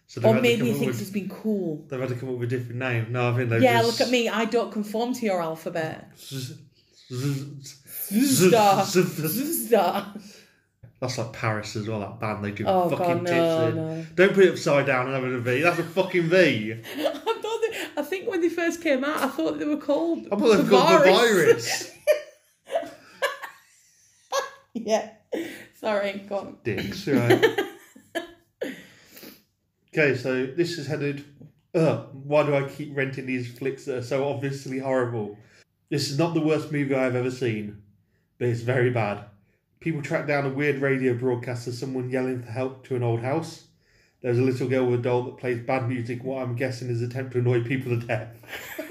So 0.08 0.22
Or 0.22 0.36
maybe 0.40 0.66
he 0.68 0.74
thinks 0.74 0.86
with- 0.98 1.02
it's 1.02 1.10
been 1.10 1.28
cool. 1.30 1.84
They've 1.90 2.00
had 2.00 2.10
to 2.10 2.16
come 2.16 2.30
up 2.30 2.36
with 2.38 2.54
a 2.54 2.58
different 2.58 2.78
name. 2.80 3.08
No, 3.12 3.32
I 3.32 3.36
think 3.36 3.50
they've 3.50 3.64
Yeah, 3.64 3.82
just... 3.82 4.00
look 4.00 4.08
at 4.08 4.12
me. 4.12 4.30
I 4.30 4.46
don't 4.46 4.72
conform 4.72 5.16
to 5.16 5.26
your 5.26 5.42
alphabet. 5.42 6.12
Z- 6.20 6.58
z- 7.12 7.64
Star. 8.50 8.86
Star. 8.86 10.14
That's 11.02 11.18
like 11.18 11.34
PVRIS 11.34 11.76
as 11.76 11.88
well, 11.88 12.00
that 12.00 12.20
band. 12.20 12.44
They 12.44 12.52
do 12.52 12.64
Oh, 12.66 12.90
fucking 12.90 13.26
God, 13.26 13.28
tits 13.28 13.70
in. 13.70 13.76
no. 13.76 14.06
Don't 14.16 14.34
put 14.34 14.46
it 14.46 14.54
upside 14.54 14.86
down 14.86 15.08
and 15.08 15.16
have 15.16 15.26
it 15.26 15.34
a 15.34 15.40
V. 15.40 15.62
That's 15.62 15.80
a 15.80 15.84
fucking 15.84 16.30
V. 16.30 16.74
I 16.98 17.12
thought 17.14 17.62
they, 17.62 17.78
I 17.98 18.02
think 18.04 18.30
when 18.30 18.42
they 18.42 18.50
first 18.50 18.82
came 18.82 19.04
out, 19.04 19.22
I 19.22 19.28
thought 19.28 19.60
they 19.60 19.66
were 19.66 19.78
called. 19.78 20.26
I 20.32 20.36
thought 20.38 20.56
they've 20.56 20.70
got 20.70 21.04
the 21.04 21.12
virus. 21.12 21.92
yeah. 24.74 25.10
Sorry, 25.80 26.24
go 26.30 26.38
on. 26.40 26.58
Dicks, 26.64 27.08
right. 27.08 27.60
okay, 29.94 30.16
so 30.16 30.46
this 30.46 30.78
is 30.78 30.88
headed. 30.88 31.26
Ugh, 31.74 32.08
why 32.14 32.46
do 32.46 32.56
I 32.56 32.64
keep 32.70 32.96
renting 32.96 33.26
these 33.26 33.58
flicks 33.58 33.84
that 33.86 33.98
are 33.98 34.04
so 34.04 34.30
obviously 34.30 34.80
horrible? 34.80 35.38
This 35.90 36.10
is 36.10 36.18
not 36.18 36.34
the 36.34 36.42
worst 36.42 36.72
movie 36.72 36.96
I've 36.96 37.16
ever 37.16 37.32
seen, 37.32 37.82
but 38.40 38.48
it's 38.48 38.62
very 38.62 38.90
bad. 38.92 39.26
People 39.80 40.02
track 40.02 40.28
down 40.28 40.46
a 40.46 40.50
weird 40.50 40.82
radio 40.82 41.14
broadcast 41.14 41.68
of 41.68 41.76
someone 41.76 42.10
yelling 42.10 42.42
for 42.42 42.52
help 42.52 42.86
to 42.88 42.96
an 42.96 43.04
old 43.04 43.22
house. 43.22 43.66
There's 44.22 44.40
a 44.40 44.42
little 44.42 44.68
girl 44.68 44.86
with 44.86 45.02
a 45.02 45.04
doll 45.04 45.24
that 45.24 45.38
plays 45.38 45.60
bad 45.60 45.88
music, 45.88 46.24
what 46.24 46.42
I'm 46.42 46.56
guessing 46.56 46.90
is 46.90 47.02
an 47.02 47.12
attempt 47.12 47.34
to 47.34 47.40
annoy 47.40 47.64
people 47.64 48.00
to 48.00 48.08
death. 48.08 48.36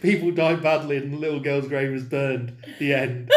people 0.00 0.30
die 0.30 0.54
badly 0.54 0.96
and 0.96 1.12
the 1.12 1.18
little 1.18 1.40
girl's 1.40 1.68
grave 1.68 1.92
is 1.92 2.04
burned. 2.04 2.56
The 2.78 2.94
end. 2.94 3.30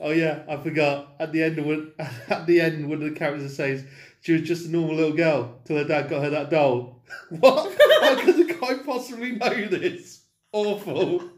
oh 0.00 0.12
yeah, 0.12 0.44
I 0.48 0.56
forgot. 0.56 1.14
At 1.20 1.32
the 1.32 1.42
end 1.42 1.64
one, 1.64 1.92
at 2.28 2.46
the 2.46 2.60
end, 2.60 2.88
one 2.88 3.02
of 3.02 3.12
the 3.12 3.18
characters 3.18 3.54
says 3.54 3.84
she 4.24 4.32
was 4.32 4.42
just 4.42 4.66
a 4.66 4.70
normal 4.70 4.96
little 4.96 5.12
girl 5.12 5.60
till 5.66 5.76
her 5.76 5.84
dad 5.84 6.08
got 6.08 6.22
her 6.22 6.30
that 6.30 6.48
doll. 6.48 7.02
what? 7.28 7.70
How 8.00 8.24
could 8.24 8.36
the 8.36 8.54
guy 8.54 8.78
possibly 8.82 9.32
know 9.32 9.66
this? 9.66 10.22
Awful. 10.50 11.30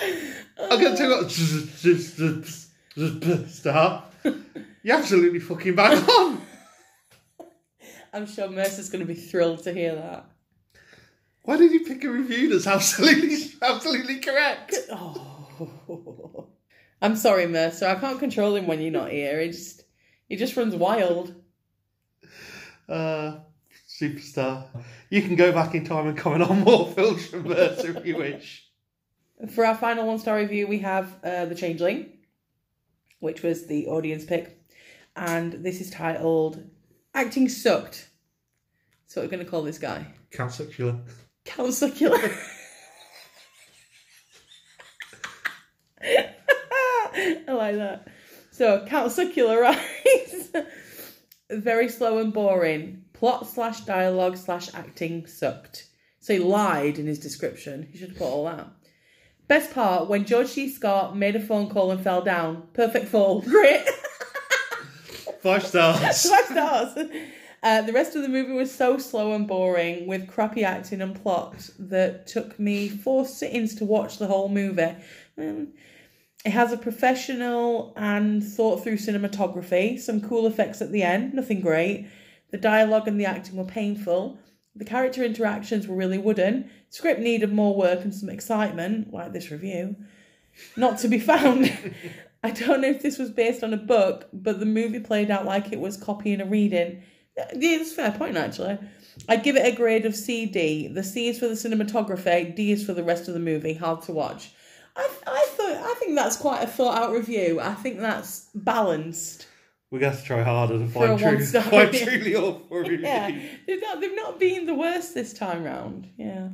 I'm 0.00 0.80
gonna 0.80 0.96
tell 0.96 1.10
you 1.10 1.16
what. 2.94 3.48
Star. 3.50 4.04
You're 4.84 4.96
absolutely 4.96 5.40
fucking 5.40 5.74
bang 5.74 5.98
on. 6.04 6.40
I'm 8.12 8.26
sure 8.26 8.48
Mercer's 8.48 8.88
going 8.88 9.04
to 9.04 9.12
be 9.12 9.20
thrilled 9.20 9.64
to 9.64 9.72
hear 9.72 9.96
that. 9.96 10.30
Why 11.42 11.56
did 11.56 11.72
you 11.72 11.80
pick 11.80 12.04
a 12.04 12.08
review 12.08 12.48
that's 12.48 12.66
absolutely 12.68 13.38
absolutely 13.60 14.20
correct? 14.20 14.76
Oh. 14.92 16.46
I'm 17.02 17.16
sorry, 17.16 17.48
Mercer. 17.48 17.88
I 17.88 17.96
can't 17.96 18.20
control 18.20 18.54
him 18.54 18.68
when 18.68 18.80
you're 18.80 18.92
not 18.92 19.10
here. 19.10 19.40
He 19.40 19.48
just 19.48 19.82
he 20.28 20.36
just 20.36 20.56
runs 20.56 20.74
wild. 20.74 21.34
Uh, 22.88 23.38
superstar. 23.88 24.66
You 25.10 25.22
can 25.22 25.36
go 25.36 25.52
back 25.52 25.74
in 25.74 25.84
time 25.84 26.08
and 26.08 26.16
comment 26.16 26.42
on 26.48 26.60
more 26.60 26.86
films 26.94 27.26
from 27.26 27.44
Mercer 27.44 27.96
if 27.96 28.06
you 28.06 28.16
wish. 28.16 28.64
For 29.50 29.64
our 29.64 29.74
final 29.74 30.06
one 30.06 30.18
star 30.18 30.36
review, 30.36 30.66
we 30.66 30.78
have 30.78 31.16
uh, 31.22 31.44
The 31.46 31.54
Changeling, 31.54 32.08
which 33.20 33.42
was 33.42 33.66
the 33.66 33.86
audience 33.86 34.24
pick. 34.24 34.62
And 35.14 35.52
this 35.52 35.80
is 35.80 35.90
titled 35.90 36.62
Acting 37.14 37.48
Sucked. 37.48 38.08
So 39.06 39.22
we're 39.22 39.28
going 39.28 39.44
to 39.44 39.50
call 39.50 39.62
this 39.62 39.78
guy 39.78 40.06
Count 40.30 40.52
Succula. 40.52 41.00
Count 41.44 41.72
Succulent. 41.72 42.32
I 46.02 47.52
like 47.52 47.76
that. 47.76 48.08
So 48.56 48.86
writes 49.60 50.48
very 51.50 51.90
slow 51.90 52.18
and 52.18 52.32
boring. 52.32 53.04
Plot 53.12 53.46
slash 53.46 53.80
dialogue 53.82 54.38
slash 54.38 54.72
acting 54.72 55.26
sucked. 55.26 55.86
So 56.20 56.32
he 56.32 56.38
lied 56.38 56.98
in 56.98 57.06
his 57.06 57.18
description. 57.18 57.86
He 57.92 57.98
should 57.98 58.08
have 58.08 58.18
put 58.18 58.24
all 58.24 58.46
that. 58.46 58.68
Best 59.46 59.74
part 59.74 60.08
when 60.08 60.24
George 60.24 60.48
C. 60.48 60.70
Scott 60.70 61.14
made 61.14 61.36
a 61.36 61.40
phone 61.40 61.68
call 61.68 61.90
and 61.90 62.02
fell 62.02 62.22
down. 62.22 62.66
Perfect 62.72 63.08
fall. 63.08 63.40
Great. 63.42 63.84
Five 65.42 65.66
stars. 65.66 66.30
Five 66.30 66.46
stars. 66.46 67.10
Uh, 67.62 67.82
the 67.82 67.92
rest 67.92 68.16
of 68.16 68.22
the 68.22 68.28
movie 68.28 68.54
was 68.54 68.74
so 68.74 68.96
slow 68.96 69.34
and 69.34 69.46
boring 69.46 70.06
with 70.06 70.28
crappy 70.28 70.64
acting 70.64 71.02
and 71.02 71.20
plot 71.22 71.68
that 71.78 72.26
took 72.26 72.58
me 72.58 72.88
four 72.88 73.26
sittings 73.26 73.74
to 73.74 73.84
watch 73.84 74.16
the 74.16 74.26
whole 74.26 74.48
movie. 74.48 74.96
Um, 75.36 75.74
it 76.46 76.52
has 76.52 76.72
a 76.72 76.76
professional 76.76 77.92
and 77.96 78.40
thought 78.40 78.84
through 78.84 78.98
cinematography, 78.98 79.98
some 79.98 80.20
cool 80.20 80.46
effects 80.46 80.80
at 80.80 80.92
the 80.92 81.02
end, 81.02 81.34
nothing 81.34 81.60
great. 81.60 82.08
The 82.52 82.56
dialogue 82.56 83.08
and 83.08 83.20
the 83.20 83.24
acting 83.24 83.56
were 83.56 83.64
painful. 83.64 84.38
The 84.76 84.84
character 84.84 85.24
interactions 85.24 85.88
were 85.88 85.96
really 85.96 86.18
wooden. 86.18 86.70
Script 86.88 87.18
needed 87.18 87.52
more 87.52 87.74
work 87.74 88.04
and 88.04 88.14
some 88.14 88.28
excitement, 88.28 89.12
like 89.12 89.32
this 89.32 89.50
review. 89.50 89.96
Not 90.76 90.98
to 90.98 91.08
be 91.08 91.18
found. 91.32 91.76
I 92.44 92.52
don't 92.52 92.80
know 92.80 92.90
if 92.90 93.02
this 93.02 93.18
was 93.18 93.30
based 93.30 93.64
on 93.64 93.74
a 93.74 93.76
book, 93.76 94.28
but 94.32 94.60
the 94.60 94.66
movie 94.66 95.00
played 95.00 95.32
out 95.32 95.46
like 95.46 95.72
it 95.72 95.80
was 95.80 95.96
copying 95.96 96.40
a 96.40 96.46
reading. 96.46 97.02
Yeah, 97.36 97.46
it's 97.54 97.90
a 97.90 97.94
fair 97.96 98.12
point, 98.12 98.36
actually. 98.36 98.78
I'd 99.28 99.42
give 99.42 99.56
it 99.56 99.66
a 99.66 99.74
grade 99.74 100.06
of 100.06 100.14
C 100.14 100.46
D. 100.46 100.86
The 100.86 101.02
C 101.02 101.26
is 101.26 101.40
for 101.40 101.48
the 101.48 101.54
cinematography, 101.54 102.54
D 102.54 102.70
is 102.70 102.86
for 102.86 102.92
the 102.92 103.02
rest 103.02 103.26
of 103.26 103.34
the 103.34 103.40
movie. 103.40 103.74
Hard 103.74 104.02
to 104.02 104.12
watch. 104.12 104.52
I, 104.96 105.08
I 105.26 105.46
thought 105.50 105.76
I 105.76 105.94
think 105.98 106.14
that's 106.16 106.36
quite 106.36 106.62
a 106.62 106.66
thought 106.66 106.96
out 106.96 107.12
review. 107.12 107.60
I 107.60 107.74
think 107.74 108.00
that's 108.00 108.48
balanced. 108.54 109.46
We're 109.90 110.00
going 110.00 110.16
to 110.16 110.22
try 110.22 110.42
harder 110.42 110.78
to 110.78 110.88
find 110.88 111.18
true, 111.18 111.44
find 111.62 111.92
truly 111.94 112.34
awful 112.34 112.64
reviews. 112.78 113.02
Yeah, 113.02 113.40
they've 113.66 113.80
not, 113.80 114.00
they've 114.00 114.16
not 114.16 114.40
been 114.40 114.66
the 114.66 114.74
worst 114.74 115.14
this 115.14 115.32
time 115.32 115.62
round. 115.64 116.08
Yeah, 116.16 116.48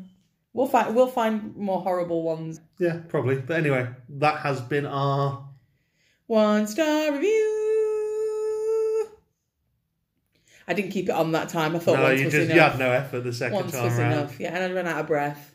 we'll 0.53 0.67
find 0.67 0.95
we'll 0.95 1.07
find 1.07 1.57
more 1.57 1.81
horrible 1.81 2.23
ones. 2.23 2.61
Yeah, 2.79 2.99
probably. 3.09 3.37
But 3.37 3.59
anyway, 3.59 3.89
that 4.11 4.41
has 4.41 4.61
been 4.61 4.87
our. 4.87 5.49
One 6.27 6.67
star 6.67 7.13
review. 7.13 7.59
I 10.69 10.75
didn't 10.75 10.93
keep 10.93 11.09
it 11.09 11.13
on 11.13 11.33
that 11.33 11.49
time. 11.49 11.75
I 11.75 11.79
thought 11.81 11.97
No, 11.97 12.03
once 12.05 12.19
you 12.21 12.27
was 12.27 12.35
just 12.35 12.55
you 12.55 12.61
had 12.61 12.79
no 12.79 12.91
effort 12.91 13.21
the 13.21 13.33
second 13.33 13.57
once 13.57 13.73
time 13.73 13.85
was 13.85 13.99
round. 13.99 14.13
enough. 14.15 14.41
Yeah, 14.41 14.55
and 14.55 14.65
I 14.65 14.75
ran 14.75 14.87
out 14.87 15.01
of 15.01 15.07
breath. 15.09 15.55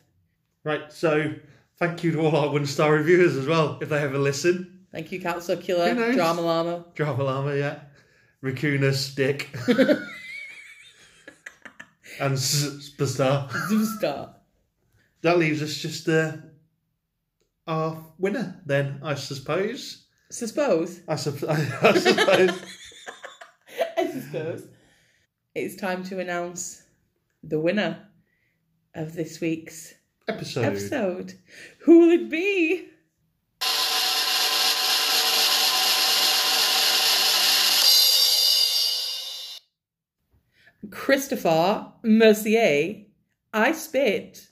Right, 0.64 0.92
so 0.92 1.32
thank 1.78 2.04
you 2.04 2.12
to 2.12 2.20
all 2.20 2.36
our 2.36 2.50
one 2.50 2.66
star 2.66 2.92
reviewers 2.92 3.36
as 3.36 3.46
well, 3.46 3.78
if 3.80 3.88
they 3.88 4.02
ever 4.02 4.18
listen. 4.18 4.86
Thank 4.92 5.12
you, 5.12 5.20
Council 5.20 5.56
Killer. 5.56 5.94
Drama 6.14 6.40
Llama. 6.40 6.86
Drama 6.94 7.24
Llama, 7.24 7.54
yeah. 7.54 7.80
Raccoona 8.42 8.92
Stick. 8.94 9.48
and 12.20 12.34
Superstar. 12.34 13.48
Zoostar. 13.50 14.34
That 15.22 15.38
leaves 15.38 15.62
us 15.62 15.74
just 15.76 16.08
uh, 16.08 16.36
our 17.66 18.06
winner, 18.18 18.60
then, 18.64 19.00
I 19.02 19.14
suppose. 19.14 20.06
Suppose. 20.30 21.00
I, 21.08 21.16
sup- 21.16 21.44
I 21.48 21.98
suppose. 21.98 22.62
I 23.96 24.06
suppose. 24.10 24.66
It's 25.54 25.76
time 25.76 26.04
to 26.04 26.20
announce 26.20 26.82
the 27.42 27.58
winner 27.58 28.08
of 28.94 29.14
this 29.14 29.40
week's 29.40 29.94
Episode. 30.28 30.64
episode. 30.64 31.34
Who 31.80 32.00
will 32.00 32.10
it 32.10 32.28
be? 32.28 32.88
Christopher 40.90 41.92
Mercier. 42.02 43.06
I 43.54 43.72
spit. 43.72 44.46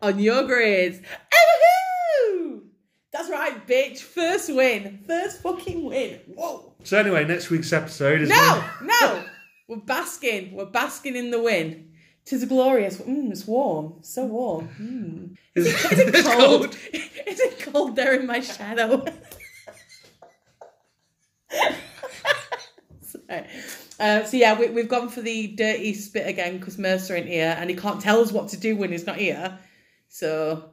On 0.00 0.20
your 0.20 0.44
grades. 0.44 1.00
That's 3.18 3.30
right, 3.30 3.66
bitch. 3.66 3.98
First 3.98 4.54
win. 4.54 5.00
First 5.04 5.42
fucking 5.42 5.84
win. 5.84 6.20
Whoa. 6.36 6.72
So, 6.84 6.98
anyway, 6.98 7.24
next 7.24 7.50
week's 7.50 7.72
episode 7.72 8.20
is. 8.20 8.28
No, 8.28 8.64
no. 8.80 9.24
We're 9.68 9.78
basking. 9.78 10.52
We're 10.52 10.66
basking 10.66 11.16
in 11.16 11.32
the 11.32 11.42
wind. 11.42 11.90
Tis 12.24 12.44
glorious. 12.44 12.98
Mm, 12.98 13.32
it's 13.32 13.44
warm. 13.44 13.94
So 14.02 14.24
warm. 14.24 14.68
Mm. 14.80 15.36
Is, 15.56 15.66
Is 15.66 15.98
it 15.98 16.14
it's 16.14 16.28
cold? 16.36 16.76
Is 16.92 17.40
it 17.40 17.58
cold 17.72 17.96
there 17.96 18.14
in 18.14 18.24
my 18.24 18.38
shadow? 18.38 19.04
Uh, 23.28 24.22
so 24.24 24.36
yeah, 24.36 24.56
we, 24.58 24.68
we've 24.68 24.88
gone 24.88 25.08
for 25.08 25.22
the 25.22 25.48
dirty 25.48 25.92
spit 25.92 26.28
again 26.28 26.58
because 26.58 26.78
Mercer 26.78 27.16
ain't 27.16 27.26
here 27.26 27.56
and 27.58 27.68
he 27.68 27.74
can't 27.74 28.00
tell 28.00 28.20
us 28.20 28.30
what 28.30 28.48
to 28.50 28.56
do 28.56 28.76
when 28.76 28.92
he's 28.92 29.06
not 29.06 29.16
here. 29.16 29.58
So 30.08 30.70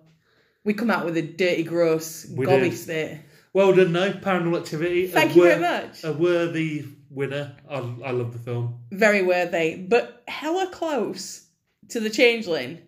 we 0.66 0.74
come 0.74 0.92
out 0.92 1.06
with 1.06 1.16
a 1.16 1.22
dirty, 1.22 1.64
gross, 1.64 2.26
We 2.30 2.46
gobby 2.46 2.70
did. 2.72 2.78
spit. 2.78 3.22
Well 3.54 3.74
done, 3.74 3.94
no. 3.94 4.12
Paranormal 4.12 4.60
Activity. 4.60 5.08
Thank 5.08 5.32
a 5.32 5.36
you 5.36 5.42
wor- 5.42 5.50
very 5.50 5.62
much. 5.62 6.04
A 6.04 6.12
worthy 6.12 6.86
winner. 7.10 7.56
I, 7.70 7.76
I 7.78 8.12
love 8.12 8.34
the 8.34 8.40
film. 8.40 8.80
Very 8.92 9.22
worthy, 9.22 9.78
but 9.78 10.24
hella 10.28 10.68
close 10.72 11.48
to 11.90 12.02
the 12.02 12.10
Changeling, 12.10 12.80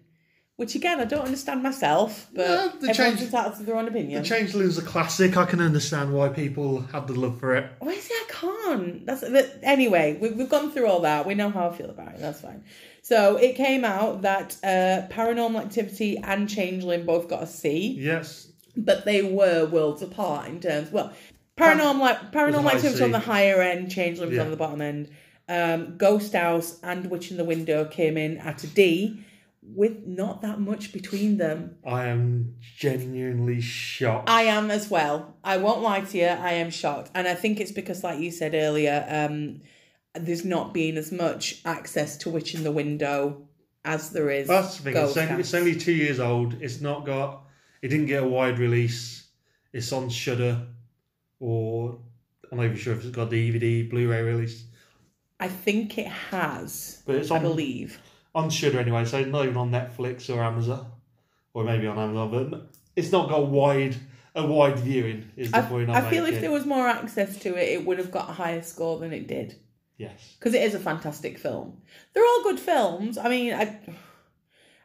which 0.58 0.76
again 0.76 1.00
I 1.00 1.06
don't 1.06 1.24
understand 1.26 1.64
myself. 1.64 2.28
But 2.34 2.48
No, 2.48 2.68
the 2.80 2.90
everyone's 2.90 2.98
Change- 2.98 3.22
entitled 3.22 3.56
to 3.58 3.64
their 3.64 3.78
own 3.78 3.88
opinion. 3.88 4.22
The 4.22 4.28
Changeling's 4.28 4.78
a 4.78 4.82
classic. 4.82 5.38
I 5.38 5.46
can 5.46 5.62
understand 5.62 6.14
why 6.14 6.30
people 6.30 6.82
have 6.92 7.08
the 7.08 7.14
love 7.14 7.40
for 7.40 7.56
it. 7.56 7.72
Why 7.80 7.92
is 7.94 8.10
I 8.12 8.24
can't? 8.30 9.06
That's 9.06 9.22
but 9.22 9.60
anyway. 9.64 10.18
We, 10.22 10.32
we've 10.32 10.50
gone 10.50 10.72
through 10.72 10.88
all 10.88 11.00
that. 11.02 11.26
We 11.26 11.34
know 11.36 11.50
how 11.50 11.70
I 11.70 11.74
feel 11.76 11.90
about 11.90 12.10
it. 12.16 12.20
That's 12.20 12.42
fine. 12.42 12.64
So 13.02 13.38
it 13.38 13.56
came 13.56 13.86
out 13.86 14.24
that 14.24 14.58
uh, 14.64 15.08
Paranormal 15.14 15.62
Activity 15.62 16.18
and 16.18 16.50
Changeling 16.50 17.06
both 17.06 17.30
got 17.30 17.42
a 17.44 17.48
C, 17.48 17.96
Yes. 17.98 18.48
but 18.76 19.06
they 19.06 19.22
were 19.24 19.66
worlds 19.66 20.02
apart 20.02 20.48
in 20.50 20.60
terms. 20.60 20.92
Well, 20.92 21.14
Paranormal 21.58 22.32
Paranormal 22.32 22.66
Activity 22.66 22.90
was 22.92 23.02
on 23.02 23.12
the 23.12 23.20
higher 23.20 23.62
end, 23.62 23.90
Changeling 23.92 24.30
was 24.30 24.38
Yeah. 24.38 24.44
on 24.44 24.52
the 24.52 24.58
bottom 24.58 24.82
end. 24.82 25.10
Um, 25.50 25.96
Ghost 25.98 26.34
House 26.34 26.78
and 26.84 27.10
Witch 27.10 27.32
in 27.32 27.38
the 27.38 27.46
Window 27.46 27.86
came 27.86 28.18
in 28.18 28.38
at 28.40 28.64
a 28.64 28.68
D, 28.68 29.24
with 29.76 30.06
not 30.06 30.42
that 30.42 30.60
much 30.60 30.94
between 30.94 31.38
them. 31.38 31.76
I 31.86 32.06
am 32.06 32.56
genuinely 32.78 33.62
shocked. 33.62 34.30
I 34.30 34.44
am 34.44 34.72
as 34.72 34.90
well. 34.90 35.38
I 35.44 35.58
won't 35.58 35.82
lie 35.82 36.02
to 36.02 36.18
you. 36.18 36.26
I 36.26 36.54
am 36.54 36.70
shocked, 36.70 37.12
and 37.14 37.28
I 37.28 37.36
think 37.36 37.60
it's 37.60 37.72
because, 37.72 38.04
like 38.04 38.20
you 38.20 38.32
said 38.32 38.54
earlier, 38.56 39.06
um, 39.10 39.62
there's 40.16 40.46
not 40.46 40.74
been 40.74 40.98
as 40.98 41.12
much 41.12 41.62
access 41.66 42.18
to 42.18 42.30
Witch 42.30 42.56
in 42.56 42.64
the 42.64 42.72
Window 42.72 43.48
as 43.86 44.12
there 44.12 44.30
is. 44.30 44.48
That's 44.48 44.78
the 44.78 44.84
thing. 44.84 44.98
It's 44.98 45.18
only, 45.18 45.40
it's 45.40 45.54
only 45.54 45.76
two 45.76 45.94
years 45.94 46.20
old. 46.20 46.62
It's 46.62 46.82
not 46.82 47.06
got. 47.06 47.44
It 47.82 47.90
didn't 47.90 48.08
get 48.08 48.24
a 48.24 48.28
wide 48.28 48.60
release. 48.60 49.28
It's 49.74 49.92
on 49.92 50.10
Shudder, 50.10 50.66
or 51.40 52.00
I'm 52.52 52.58
not 52.58 52.66
even 52.66 52.78
sure 52.78 52.94
if 52.94 53.04
it's 53.04 53.16
got 53.16 53.30
DVD, 53.30 53.90
Blu-ray 53.90 54.22
release, 54.24 54.66
I 55.40 55.48
think 55.48 55.98
it 55.98 56.08
has. 56.08 57.04
but 57.06 57.16
it's 57.16 57.32
I 57.32 57.40
believe. 57.40 58.00
On 58.38 58.50
Shudder 58.52 58.80
anyway. 58.80 59.04
So 59.06 59.24
not 59.24 59.46
even 59.46 59.58
on 59.58 59.72
Netflix 59.72 60.34
or 60.34 60.42
Amazon, 60.44 60.86
or 61.54 61.64
maybe 61.64 61.88
on 61.88 61.98
Amazon. 61.98 62.50
But 62.50 62.70
it's 62.96 63.12
not 63.12 63.30
got 63.30 63.48
wide 63.48 63.96
a 64.36 64.46
wide 64.46 64.78
viewing. 64.80 65.30
Is 65.36 65.52
the 65.52 65.58
I, 65.58 65.62
point 65.64 65.90
I 65.90 66.00
I'm 66.00 66.10
feel 66.10 66.26
if 66.26 66.40
there 66.40 66.52
was 66.52 66.66
more 66.66 66.88
access 66.88 67.38
to 67.40 67.56
it, 67.56 67.70
it 67.70 67.86
would 67.86 67.98
have 67.98 68.12
got 68.12 68.30
a 68.30 68.34
higher 68.34 68.62
score 68.62 69.00
than 69.00 69.12
it 69.12 69.28
did. 69.28 69.56
Yes. 69.98 70.36
because 70.38 70.54
it 70.54 70.62
is 70.62 70.76
a 70.76 70.80
fantastic 70.80 71.40
film. 71.40 71.82
They're 72.14 72.24
all 72.24 72.44
good 72.44 72.60
films. 72.60 73.18
I 73.18 73.30
mean, 73.30 73.54
I, 73.56 73.80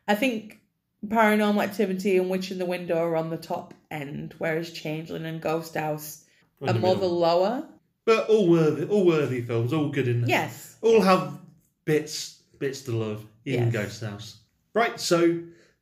I 0.08 0.14
think 0.14 0.62
Paranormal 1.06 1.62
Activity 1.62 2.16
and 2.16 2.30
Witch 2.30 2.50
in 2.50 2.58
the 2.58 2.64
Window 2.64 2.96
are 2.96 3.16
on 3.16 3.28
the 3.28 3.36
top 3.36 3.74
end, 3.90 4.34
whereas 4.38 4.70
Changeling 4.72 5.26
and 5.26 5.38
Ghost 5.38 5.74
House 5.74 6.24
are 6.66 6.72
more 6.72 6.94
the 6.94 7.04
lower. 7.04 7.68
But 8.06 8.30
all 8.30 8.48
worthy, 8.48 8.86
all 8.86 9.04
worthy 9.04 9.42
films, 9.42 9.74
all 9.74 9.90
good 9.90 10.08
in 10.08 10.22
there. 10.22 10.30
Yes. 10.30 10.76
all 10.80 11.02
have 11.02 11.38
bits 11.84 12.41
bits 12.62 12.80
to 12.82 12.92
love, 12.92 13.26
even 13.44 13.64
Yes. 13.64 13.72
Ghost 13.72 14.00
House. 14.02 14.36
Right, 14.72 14.98
so 14.98 15.40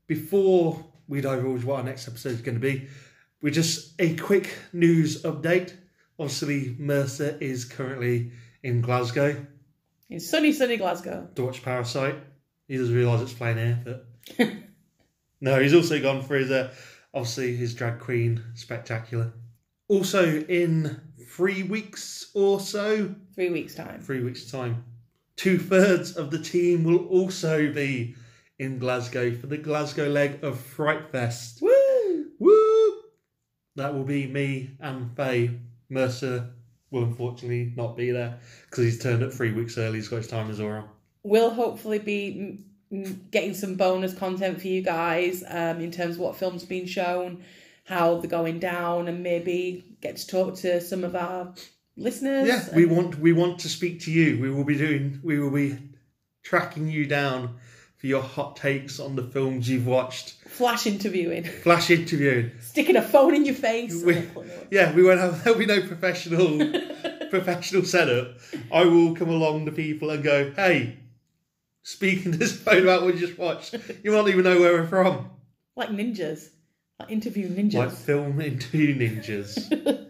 before 0.08 0.84
we 1.06 1.20
divulge 1.20 1.62
what 1.64 1.76
our 1.78 1.84
next 1.84 2.08
episode 2.08 2.32
is 2.32 2.40
going 2.40 2.56
to 2.56 2.60
be, 2.60 2.88
we 3.42 3.50
just 3.52 3.94
a 4.00 4.16
quick 4.16 4.56
news 4.72 5.22
update. 5.22 5.74
Obviously, 6.18 6.74
Mercer 6.78 7.36
is 7.40 7.64
currently 7.64 8.32
in 8.62 8.80
Glasgow 8.80 9.46
In 10.08 10.20
sunny, 10.20 10.52
sunny 10.52 10.76
Glasgow. 10.76 11.28
to 11.36 11.44
watch 11.44 11.62
Parasite. 11.62 12.16
He 12.68 12.76
doesn't 12.76 12.94
realise 12.94 13.20
it's 13.22 13.32
playing 13.32 13.56
here, 13.58 13.80
but 13.84 14.06
no, 15.40 15.60
he's 15.60 15.74
also 15.74 16.00
gone 16.00 16.22
for 16.22 16.36
his 16.36 16.50
uh, 16.50 16.72
obviously 17.14 17.56
his 17.56 17.74
drag 17.74 17.98
queen 18.00 18.42
spectacular. 18.54 19.32
Also, 19.88 20.24
in 20.42 21.00
three 21.28 21.62
weeks 21.64 22.30
or 22.34 22.60
so, 22.60 23.14
Three 23.34 23.50
weeks' 23.50 23.74
time. 23.74 24.00
three 24.00 24.22
weeks' 24.22 24.50
time. 24.50 24.84
Two 25.40 25.58
thirds 25.58 26.18
of 26.18 26.30
the 26.30 26.38
team 26.38 26.84
will 26.84 27.06
also 27.06 27.72
be 27.72 28.14
in 28.58 28.78
Glasgow 28.78 29.34
for 29.34 29.46
the 29.46 29.56
Glasgow 29.56 30.06
leg 30.06 30.44
of 30.44 30.60
Fright 30.60 31.10
Fest. 31.10 31.62
Woo! 31.62 32.26
Woo! 32.38 33.00
That 33.74 33.94
will 33.94 34.04
be 34.04 34.26
me 34.26 34.72
and 34.80 35.16
Faye. 35.16 35.58
Mercer 35.88 36.50
will 36.90 37.04
unfortunately 37.04 37.72
not 37.74 37.96
be 37.96 38.10
there 38.10 38.38
because 38.68 38.84
he's 38.84 39.02
turned 39.02 39.22
up 39.22 39.32
three 39.32 39.50
weeks 39.50 39.78
early. 39.78 39.96
He's 39.96 40.08
got 40.08 40.18
his 40.18 40.26
time 40.26 40.50
as 40.50 40.60
well. 40.60 40.90
We'll 41.22 41.54
hopefully 41.54 42.00
be 42.00 42.62
getting 43.30 43.54
some 43.54 43.76
bonus 43.76 44.12
content 44.12 44.60
for 44.60 44.68
you 44.68 44.82
guys 44.82 45.42
um, 45.48 45.80
in 45.80 45.90
terms 45.90 46.16
of 46.16 46.20
what 46.20 46.36
films 46.36 46.66
been 46.66 46.86
shown, 46.86 47.42
how 47.84 48.18
they're 48.18 48.28
going 48.28 48.58
down, 48.58 49.08
and 49.08 49.22
maybe 49.22 49.96
get 50.02 50.18
to 50.18 50.26
talk 50.26 50.56
to 50.56 50.82
some 50.82 51.02
of 51.02 51.16
our 51.16 51.54
listeners. 51.96 52.48
Yeah, 52.48 52.74
we 52.74 52.86
want 52.86 53.18
we 53.18 53.32
want 53.32 53.60
to 53.60 53.68
speak 53.68 54.00
to 54.00 54.10
you. 54.12 54.40
We 54.40 54.50
will 54.50 54.64
be 54.64 54.76
doing 54.76 55.20
we 55.22 55.38
will 55.38 55.50
be 55.50 55.78
tracking 56.42 56.88
you 56.88 57.06
down 57.06 57.56
for 57.98 58.06
your 58.06 58.22
hot 58.22 58.56
takes 58.56 58.98
on 58.98 59.14
the 59.14 59.22
films 59.22 59.68
you've 59.68 59.86
watched. 59.86 60.30
flash 60.48 60.86
interviewing, 60.86 61.44
Flash 61.62 61.90
interviewing. 61.90 62.50
sticking 62.60 62.96
a 62.96 63.02
phone 63.02 63.34
in 63.34 63.44
your 63.44 63.54
face. 63.54 64.02
We- 64.02 64.26
oh, 64.36 64.44
Yeah, 64.70 64.94
we 64.94 65.02
won't 65.02 65.20
have 65.20 65.44
there'll 65.44 65.58
be 65.58 65.66
no 65.66 65.82
professional 65.82 66.58
professional 67.30 67.84
setup. 67.84 68.36
I 68.72 68.84
will 68.84 69.14
come 69.14 69.28
along 69.28 69.66
to 69.66 69.72
people 69.72 70.10
and 70.10 70.22
go, 70.24 70.50
Hey, 70.52 70.98
speaking 71.82 72.32
to 72.32 72.38
this 72.38 72.56
phone 72.62 72.82
about 72.84 73.02
what 73.02 73.14
you 73.14 73.20
just 73.26 73.38
watched, 73.38 73.74
you 74.02 74.12
won't 74.12 74.28
even 74.28 74.44
know 74.44 74.58
where 74.58 74.72
we're 74.72 74.86
from. 74.86 75.28
like 75.76 75.90
ninjas, 75.90 76.48
like 76.98 77.10
interview 77.10 77.48
ninjas. 77.50 77.74
Like 77.74 77.92
film 77.92 78.40
into 78.40 78.96
ninjas. 78.96 80.08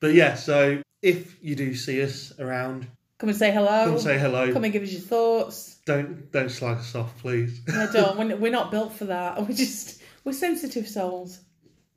but 0.00 0.14
yeah, 0.14 0.34
so 0.34 0.80
if 1.02 1.42
you 1.42 1.54
do 1.54 1.74
see 1.74 2.02
us 2.02 2.32
around, 2.38 2.86
come 3.18 3.28
and 3.28 3.38
say 3.38 3.52
hello. 3.52 3.84
come 3.84 3.94
and 3.94 4.02
say 4.02 4.18
hello. 4.18 4.52
Come 4.52 4.64
and 4.64 4.72
give 4.72 4.82
us 4.82 4.92
your 4.92 5.00
thoughts. 5.00 5.76
Don't 5.86 6.30
don't 6.32 6.50
slag 6.50 6.78
us 6.78 6.94
off, 6.94 7.16
please. 7.18 7.60
I 7.68 7.88
don't. 7.92 8.18
We're, 8.18 8.36
we're 8.36 8.52
not 8.52 8.70
built 8.70 8.92
for 8.92 9.06
that. 9.06 9.38
We're 9.48 9.54
just 9.54 10.02
we're 10.24 10.32
sensitive 10.32 10.88
souls. 10.88 11.40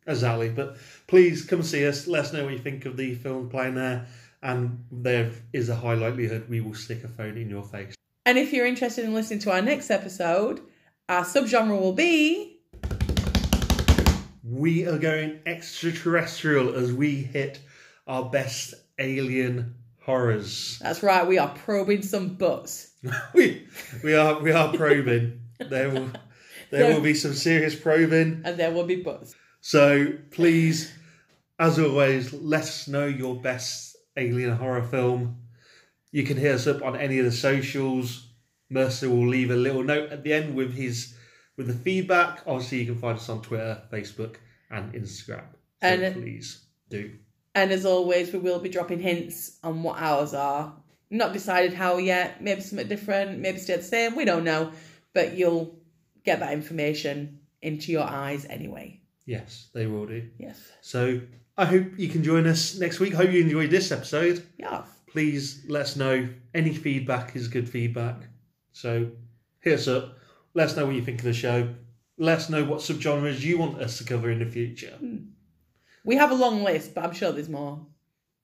Exactly. 0.07 0.49
But 0.49 0.77
please 1.07 1.45
come 1.45 1.63
see 1.63 1.85
us. 1.87 2.07
Let 2.07 2.25
us 2.25 2.33
know 2.33 2.43
what 2.43 2.53
you 2.53 2.59
think 2.59 2.85
of 2.85 2.97
the 2.97 3.15
film 3.15 3.49
playing 3.49 3.75
there. 3.75 4.07
And 4.43 4.85
there 4.91 5.31
is 5.53 5.69
a 5.69 5.75
high 5.75 5.93
likelihood 5.93 6.49
we 6.49 6.61
will 6.61 6.73
stick 6.73 7.03
a 7.03 7.07
phone 7.07 7.37
in 7.37 7.49
your 7.49 7.63
face. 7.63 7.93
And 8.25 8.37
if 8.37 8.51
you're 8.51 8.65
interested 8.65 9.05
in 9.05 9.13
listening 9.13 9.39
to 9.39 9.51
our 9.51 9.61
next 9.61 9.91
episode, 9.91 10.61
our 11.09 11.23
subgenre 11.23 11.79
will 11.79 11.93
be 11.93 12.59
We 14.43 14.87
are 14.87 14.97
going 14.97 15.39
extraterrestrial 15.45 16.75
as 16.75 16.91
we 16.91 17.15
hit 17.15 17.59
our 18.07 18.29
best 18.29 18.73
alien 19.01 19.75
horrors. 20.03 20.79
that's 20.81 21.03
right. 21.03 21.27
We 21.27 21.37
are 21.37 21.53
probing 21.65 22.01
some 22.01 22.35
butts. 22.35 22.91
we 23.33 23.67
we 24.03 24.13
are 24.15 24.39
we 24.39 24.51
are 24.51 24.71
probing. 24.73 25.41
there 25.59 25.89
will 25.89 26.09
there 26.69 26.93
will 26.93 27.01
be 27.01 27.13
some 27.13 27.33
serious 27.33 27.75
probing. 27.75 28.41
and 28.45 28.57
there 28.57 28.71
will 28.71 28.85
be 28.85 29.01
butts. 29.03 29.35
So 29.61 30.13
please, 30.31 30.91
as 31.59 31.77
always, 31.77 32.31
let 32.33 32.61
us 32.63 32.87
know 32.87 33.05
your 33.05 33.35
best 33.41 33.95
alien 34.17 34.55
horror 34.55 34.83
film. 34.83 35.37
You 36.11 36.23
can 36.23 36.37
hit 36.37 36.55
us 36.55 36.67
up 36.67 36.81
on 36.83 36.95
any 36.95 37.19
of 37.19 37.25
the 37.25 37.31
socials. 37.31 38.27
Mercer 38.69 39.09
will 39.09 39.27
leave 39.27 39.51
a 39.51 39.55
little 39.55 39.83
note 39.83 40.11
at 40.11 40.23
the 40.23 40.33
end 40.33 40.55
with 40.55 40.73
his 40.73 41.15
with 41.57 41.67
the 41.67 41.73
feedback. 41.73 42.41
Obviously, 42.47 42.79
you 42.79 42.85
can 42.85 42.97
find 42.99 43.17
us 43.17 43.29
on 43.29 43.41
Twitter, 43.41 43.81
Facebook, 43.91 44.35
and 44.69 44.93
Instagram. 44.93 45.43
So 45.81 45.87
And- 45.87 46.15
please 46.15 46.65
do. 46.89 47.11
And 47.53 47.71
as 47.71 47.85
always, 47.85 48.31
we 48.31 48.39
will 48.39 48.59
be 48.59 48.69
dropping 48.69 48.99
hints 48.99 49.57
on 49.63 49.83
what 49.83 49.99
ours 49.99 50.33
are. 50.33 50.73
Not 51.09 51.33
decided 51.33 51.73
how 51.73 51.97
yet. 51.97 52.41
Maybe 52.41 52.61
something 52.61 52.87
different. 52.87 53.39
Maybe 53.39 53.57
stay 53.57 53.75
the 53.75 53.83
same. 53.83 54.15
We 54.15 54.25
don't 54.25 54.45
know. 54.45 54.71
But 55.13 55.37
you'll 55.37 55.75
get 56.23 56.39
that 56.39 56.53
information 56.53 57.39
into 57.61 57.91
your 57.91 58.03
eyes 58.03 58.45
anyway. 58.49 59.01
Yes, 59.25 59.69
they 59.73 59.85
will 59.85 60.05
do. 60.05 60.29
Yes. 60.37 60.71
So 60.81 61.21
I 61.57 61.65
hope 61.65 61.85
you 61.97 62.07
can 62.07 62.23
join 62.23 62.47
us 62.47 62.79
next 62.79 62.99
week. 62.99 63.13
Hope 63.13 63.31
you 63.31 63.41
enjoyed 63.41 63.69
this 63.69 63.91
episode. 63.91 64.43
Yeah. 64.57 64.83
Please 65.07 65.65
let 65.67 65.83
us 65.83 65.95
know. 65.95 66.29
Any 66.53 66.73
feedback 66.73 67.35
is 67.35 67.49
good 67.49 67.69
feedback. 67.69 68.29
So 68.71 69.11
hit 69.59 69.73
us 69.73 69.87
up. 69.87 70.17
Let 70.53 70.69
us 70.69 70.77
know 70.77 70.85
what 70.85 70.95
you 70.95 71.01
think 71.01 71.19
of 71.19 71.25
the 71.25 71.33
show. 71.33 71.73
Let 72.17 72.39
us 72.39 72.49
know 72.49 72.63
what 72.63 72.79
subgenres 72.79 73.41
you 73.41 73.57
want 73.57 73.81
us 73.81 73.97
to 73.97 74.03
cover 74.05 74.31
in 74.31 74.39
the 74.39 74.45
future. 74.45 74.95
Hmm. 74.97 75.17
We 76.03 76.15
have 76.15 76.31
a 76.31 76.35
long 76.35 76.63
list, 76.63 76.93
but 76.95 77.03
I'm 77.05 77.13
sure 77.13 77.31
there's 77.31 77.49
more. 77.49 77.85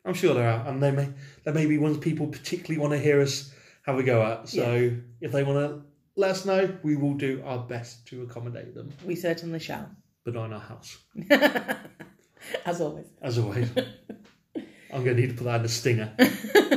I'm 0.05 0.13
sure 0.13 0.33
there 0.33 0.47
are, 0.49 0.67
and 0.67 0.81
they 0.81 0.91
may 0.91 1.09
there 1.43 1.53
may 1.53 1.65
be 1.65 1.77
ones 1.77 1.97
people 1.97 2.27
particularly 2.27 2.79
want 2.79 2.93
to 2.93 2.99
hear 2.99 3.19
us 3.21 3.51
have 3.85 3.97
a 3.99 4.03
go 4.03 4.21
at. 4.23 4.47
So 4.49 4.91
if 5.21 5.31
they 5.31 5.43
want 5.43 5.59
to 5.59 5.81
let 6.15 6.31
us 6.31 6.45
know, 6.45 6.77
we 6.83 6.95
will 6.95 7.13
do 7.13 7.41
our 7.45 7.59
best 7.59 8.05
to 8.07 8.23
accommodate 8.23 8.73
them, 8.75 8.89
We 9.05 9.15
certainly 9.15 9.59
shall. 9.59 9.89
but 10.23 10.33
not 10.33 10.45
in 10.45 10.53
our 10.53 10.59
house, 10.59 10.97
As 12.65 12.79
always. 12.81 13.07
as 13.21 13.37
always. 13.37 13.69
I'm 14.93 15.03
going 15.03 15.15
to 15.17 15.21
need 15.21 15.29
to 15.29 15.35
put 15.35 15.43
that 15.45 15.57
in 15.57 15.63
the 15.63 15.69
stinger. 15.69 16.13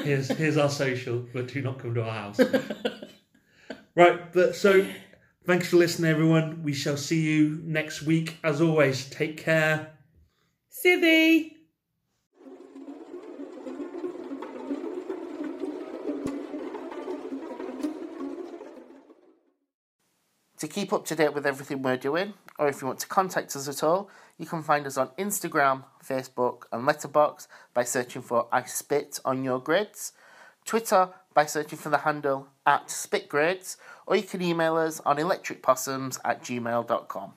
Here's 0.02 0.28
here's 0.28 0.56
our 0.56 0.68
social, 0.70 1.24
but 1.32 1.46
do 1.48 1.62
not 1.62 1.78
come 1.78 1.94
to 1.94 2.02
our 2.02 2.10
house. 2.12 2.40
right, 3.94 4.32
but 4.32 4.56
so 4.56 4.84
thanks 5.44 5.68
for 5.68 5.76
listening, 5.76 6.10
everyone. 6.10 6.62
We 6.64 6.72
shall 6.72 6.96
see 6.96 7.20
you 7.20 7.60
next 7.64 8.02
week. 8.02 8.36
As 8.42 8.60
always, 8.60 9.08
take 9.10 9.36
care. 9.36 9.92
Sithy! 10.70 11.56
To 20.58 20.68
keep 20.68 20.92
up 20.92 21.06
to 21.06 21.16
date 21.16 21.32
with 21.32 21.46
everything 21.46 21.82
we're 21.82 21.96
doing, 21.96 22.34
or 22.58 22.68
if 22.68 22.82
you 22.82 22.86
want 22.86 23.00
to 23.00 23.06
contact 23.06 23.56
us 23.56 23.66
at 23.66 23.82
all, 23.82 24.10
you 24.36 24.44
can 24.44 24.62
find 24.62 24.86
us 24.86 24.98
on 24.98 25.08
Instagram, 25.18 25.84
Facebook, 26.04 26.64
and 26.70 26.86
Letterboxd 26.86 27.48
by 27.72 27.82
searching 27.82 28.20
for 28.20 28.46
I 28.52 28.64
Spit 28.64 29.20
on 29.24 29.42
Your 29.42 29.58
Grids, 29.58 30.12
Twitter 30.66 31.08
by 31.32 31.46
searching 31.46 31.78
for 31.78 31.88
the 31.88 31.98
handle 31.98 32.48
at 32.66 32.88
SpitGrids, 32.88 33.76
or 34.06 34.16
you 34.16 34.22
can 34.22 34.42
email 34.42 34.76
us 34.76 35.00
on 35.00 35.16
electricpossums 35.16 36.18
at 36.24 36.42
gmail.com. 36.42 37.32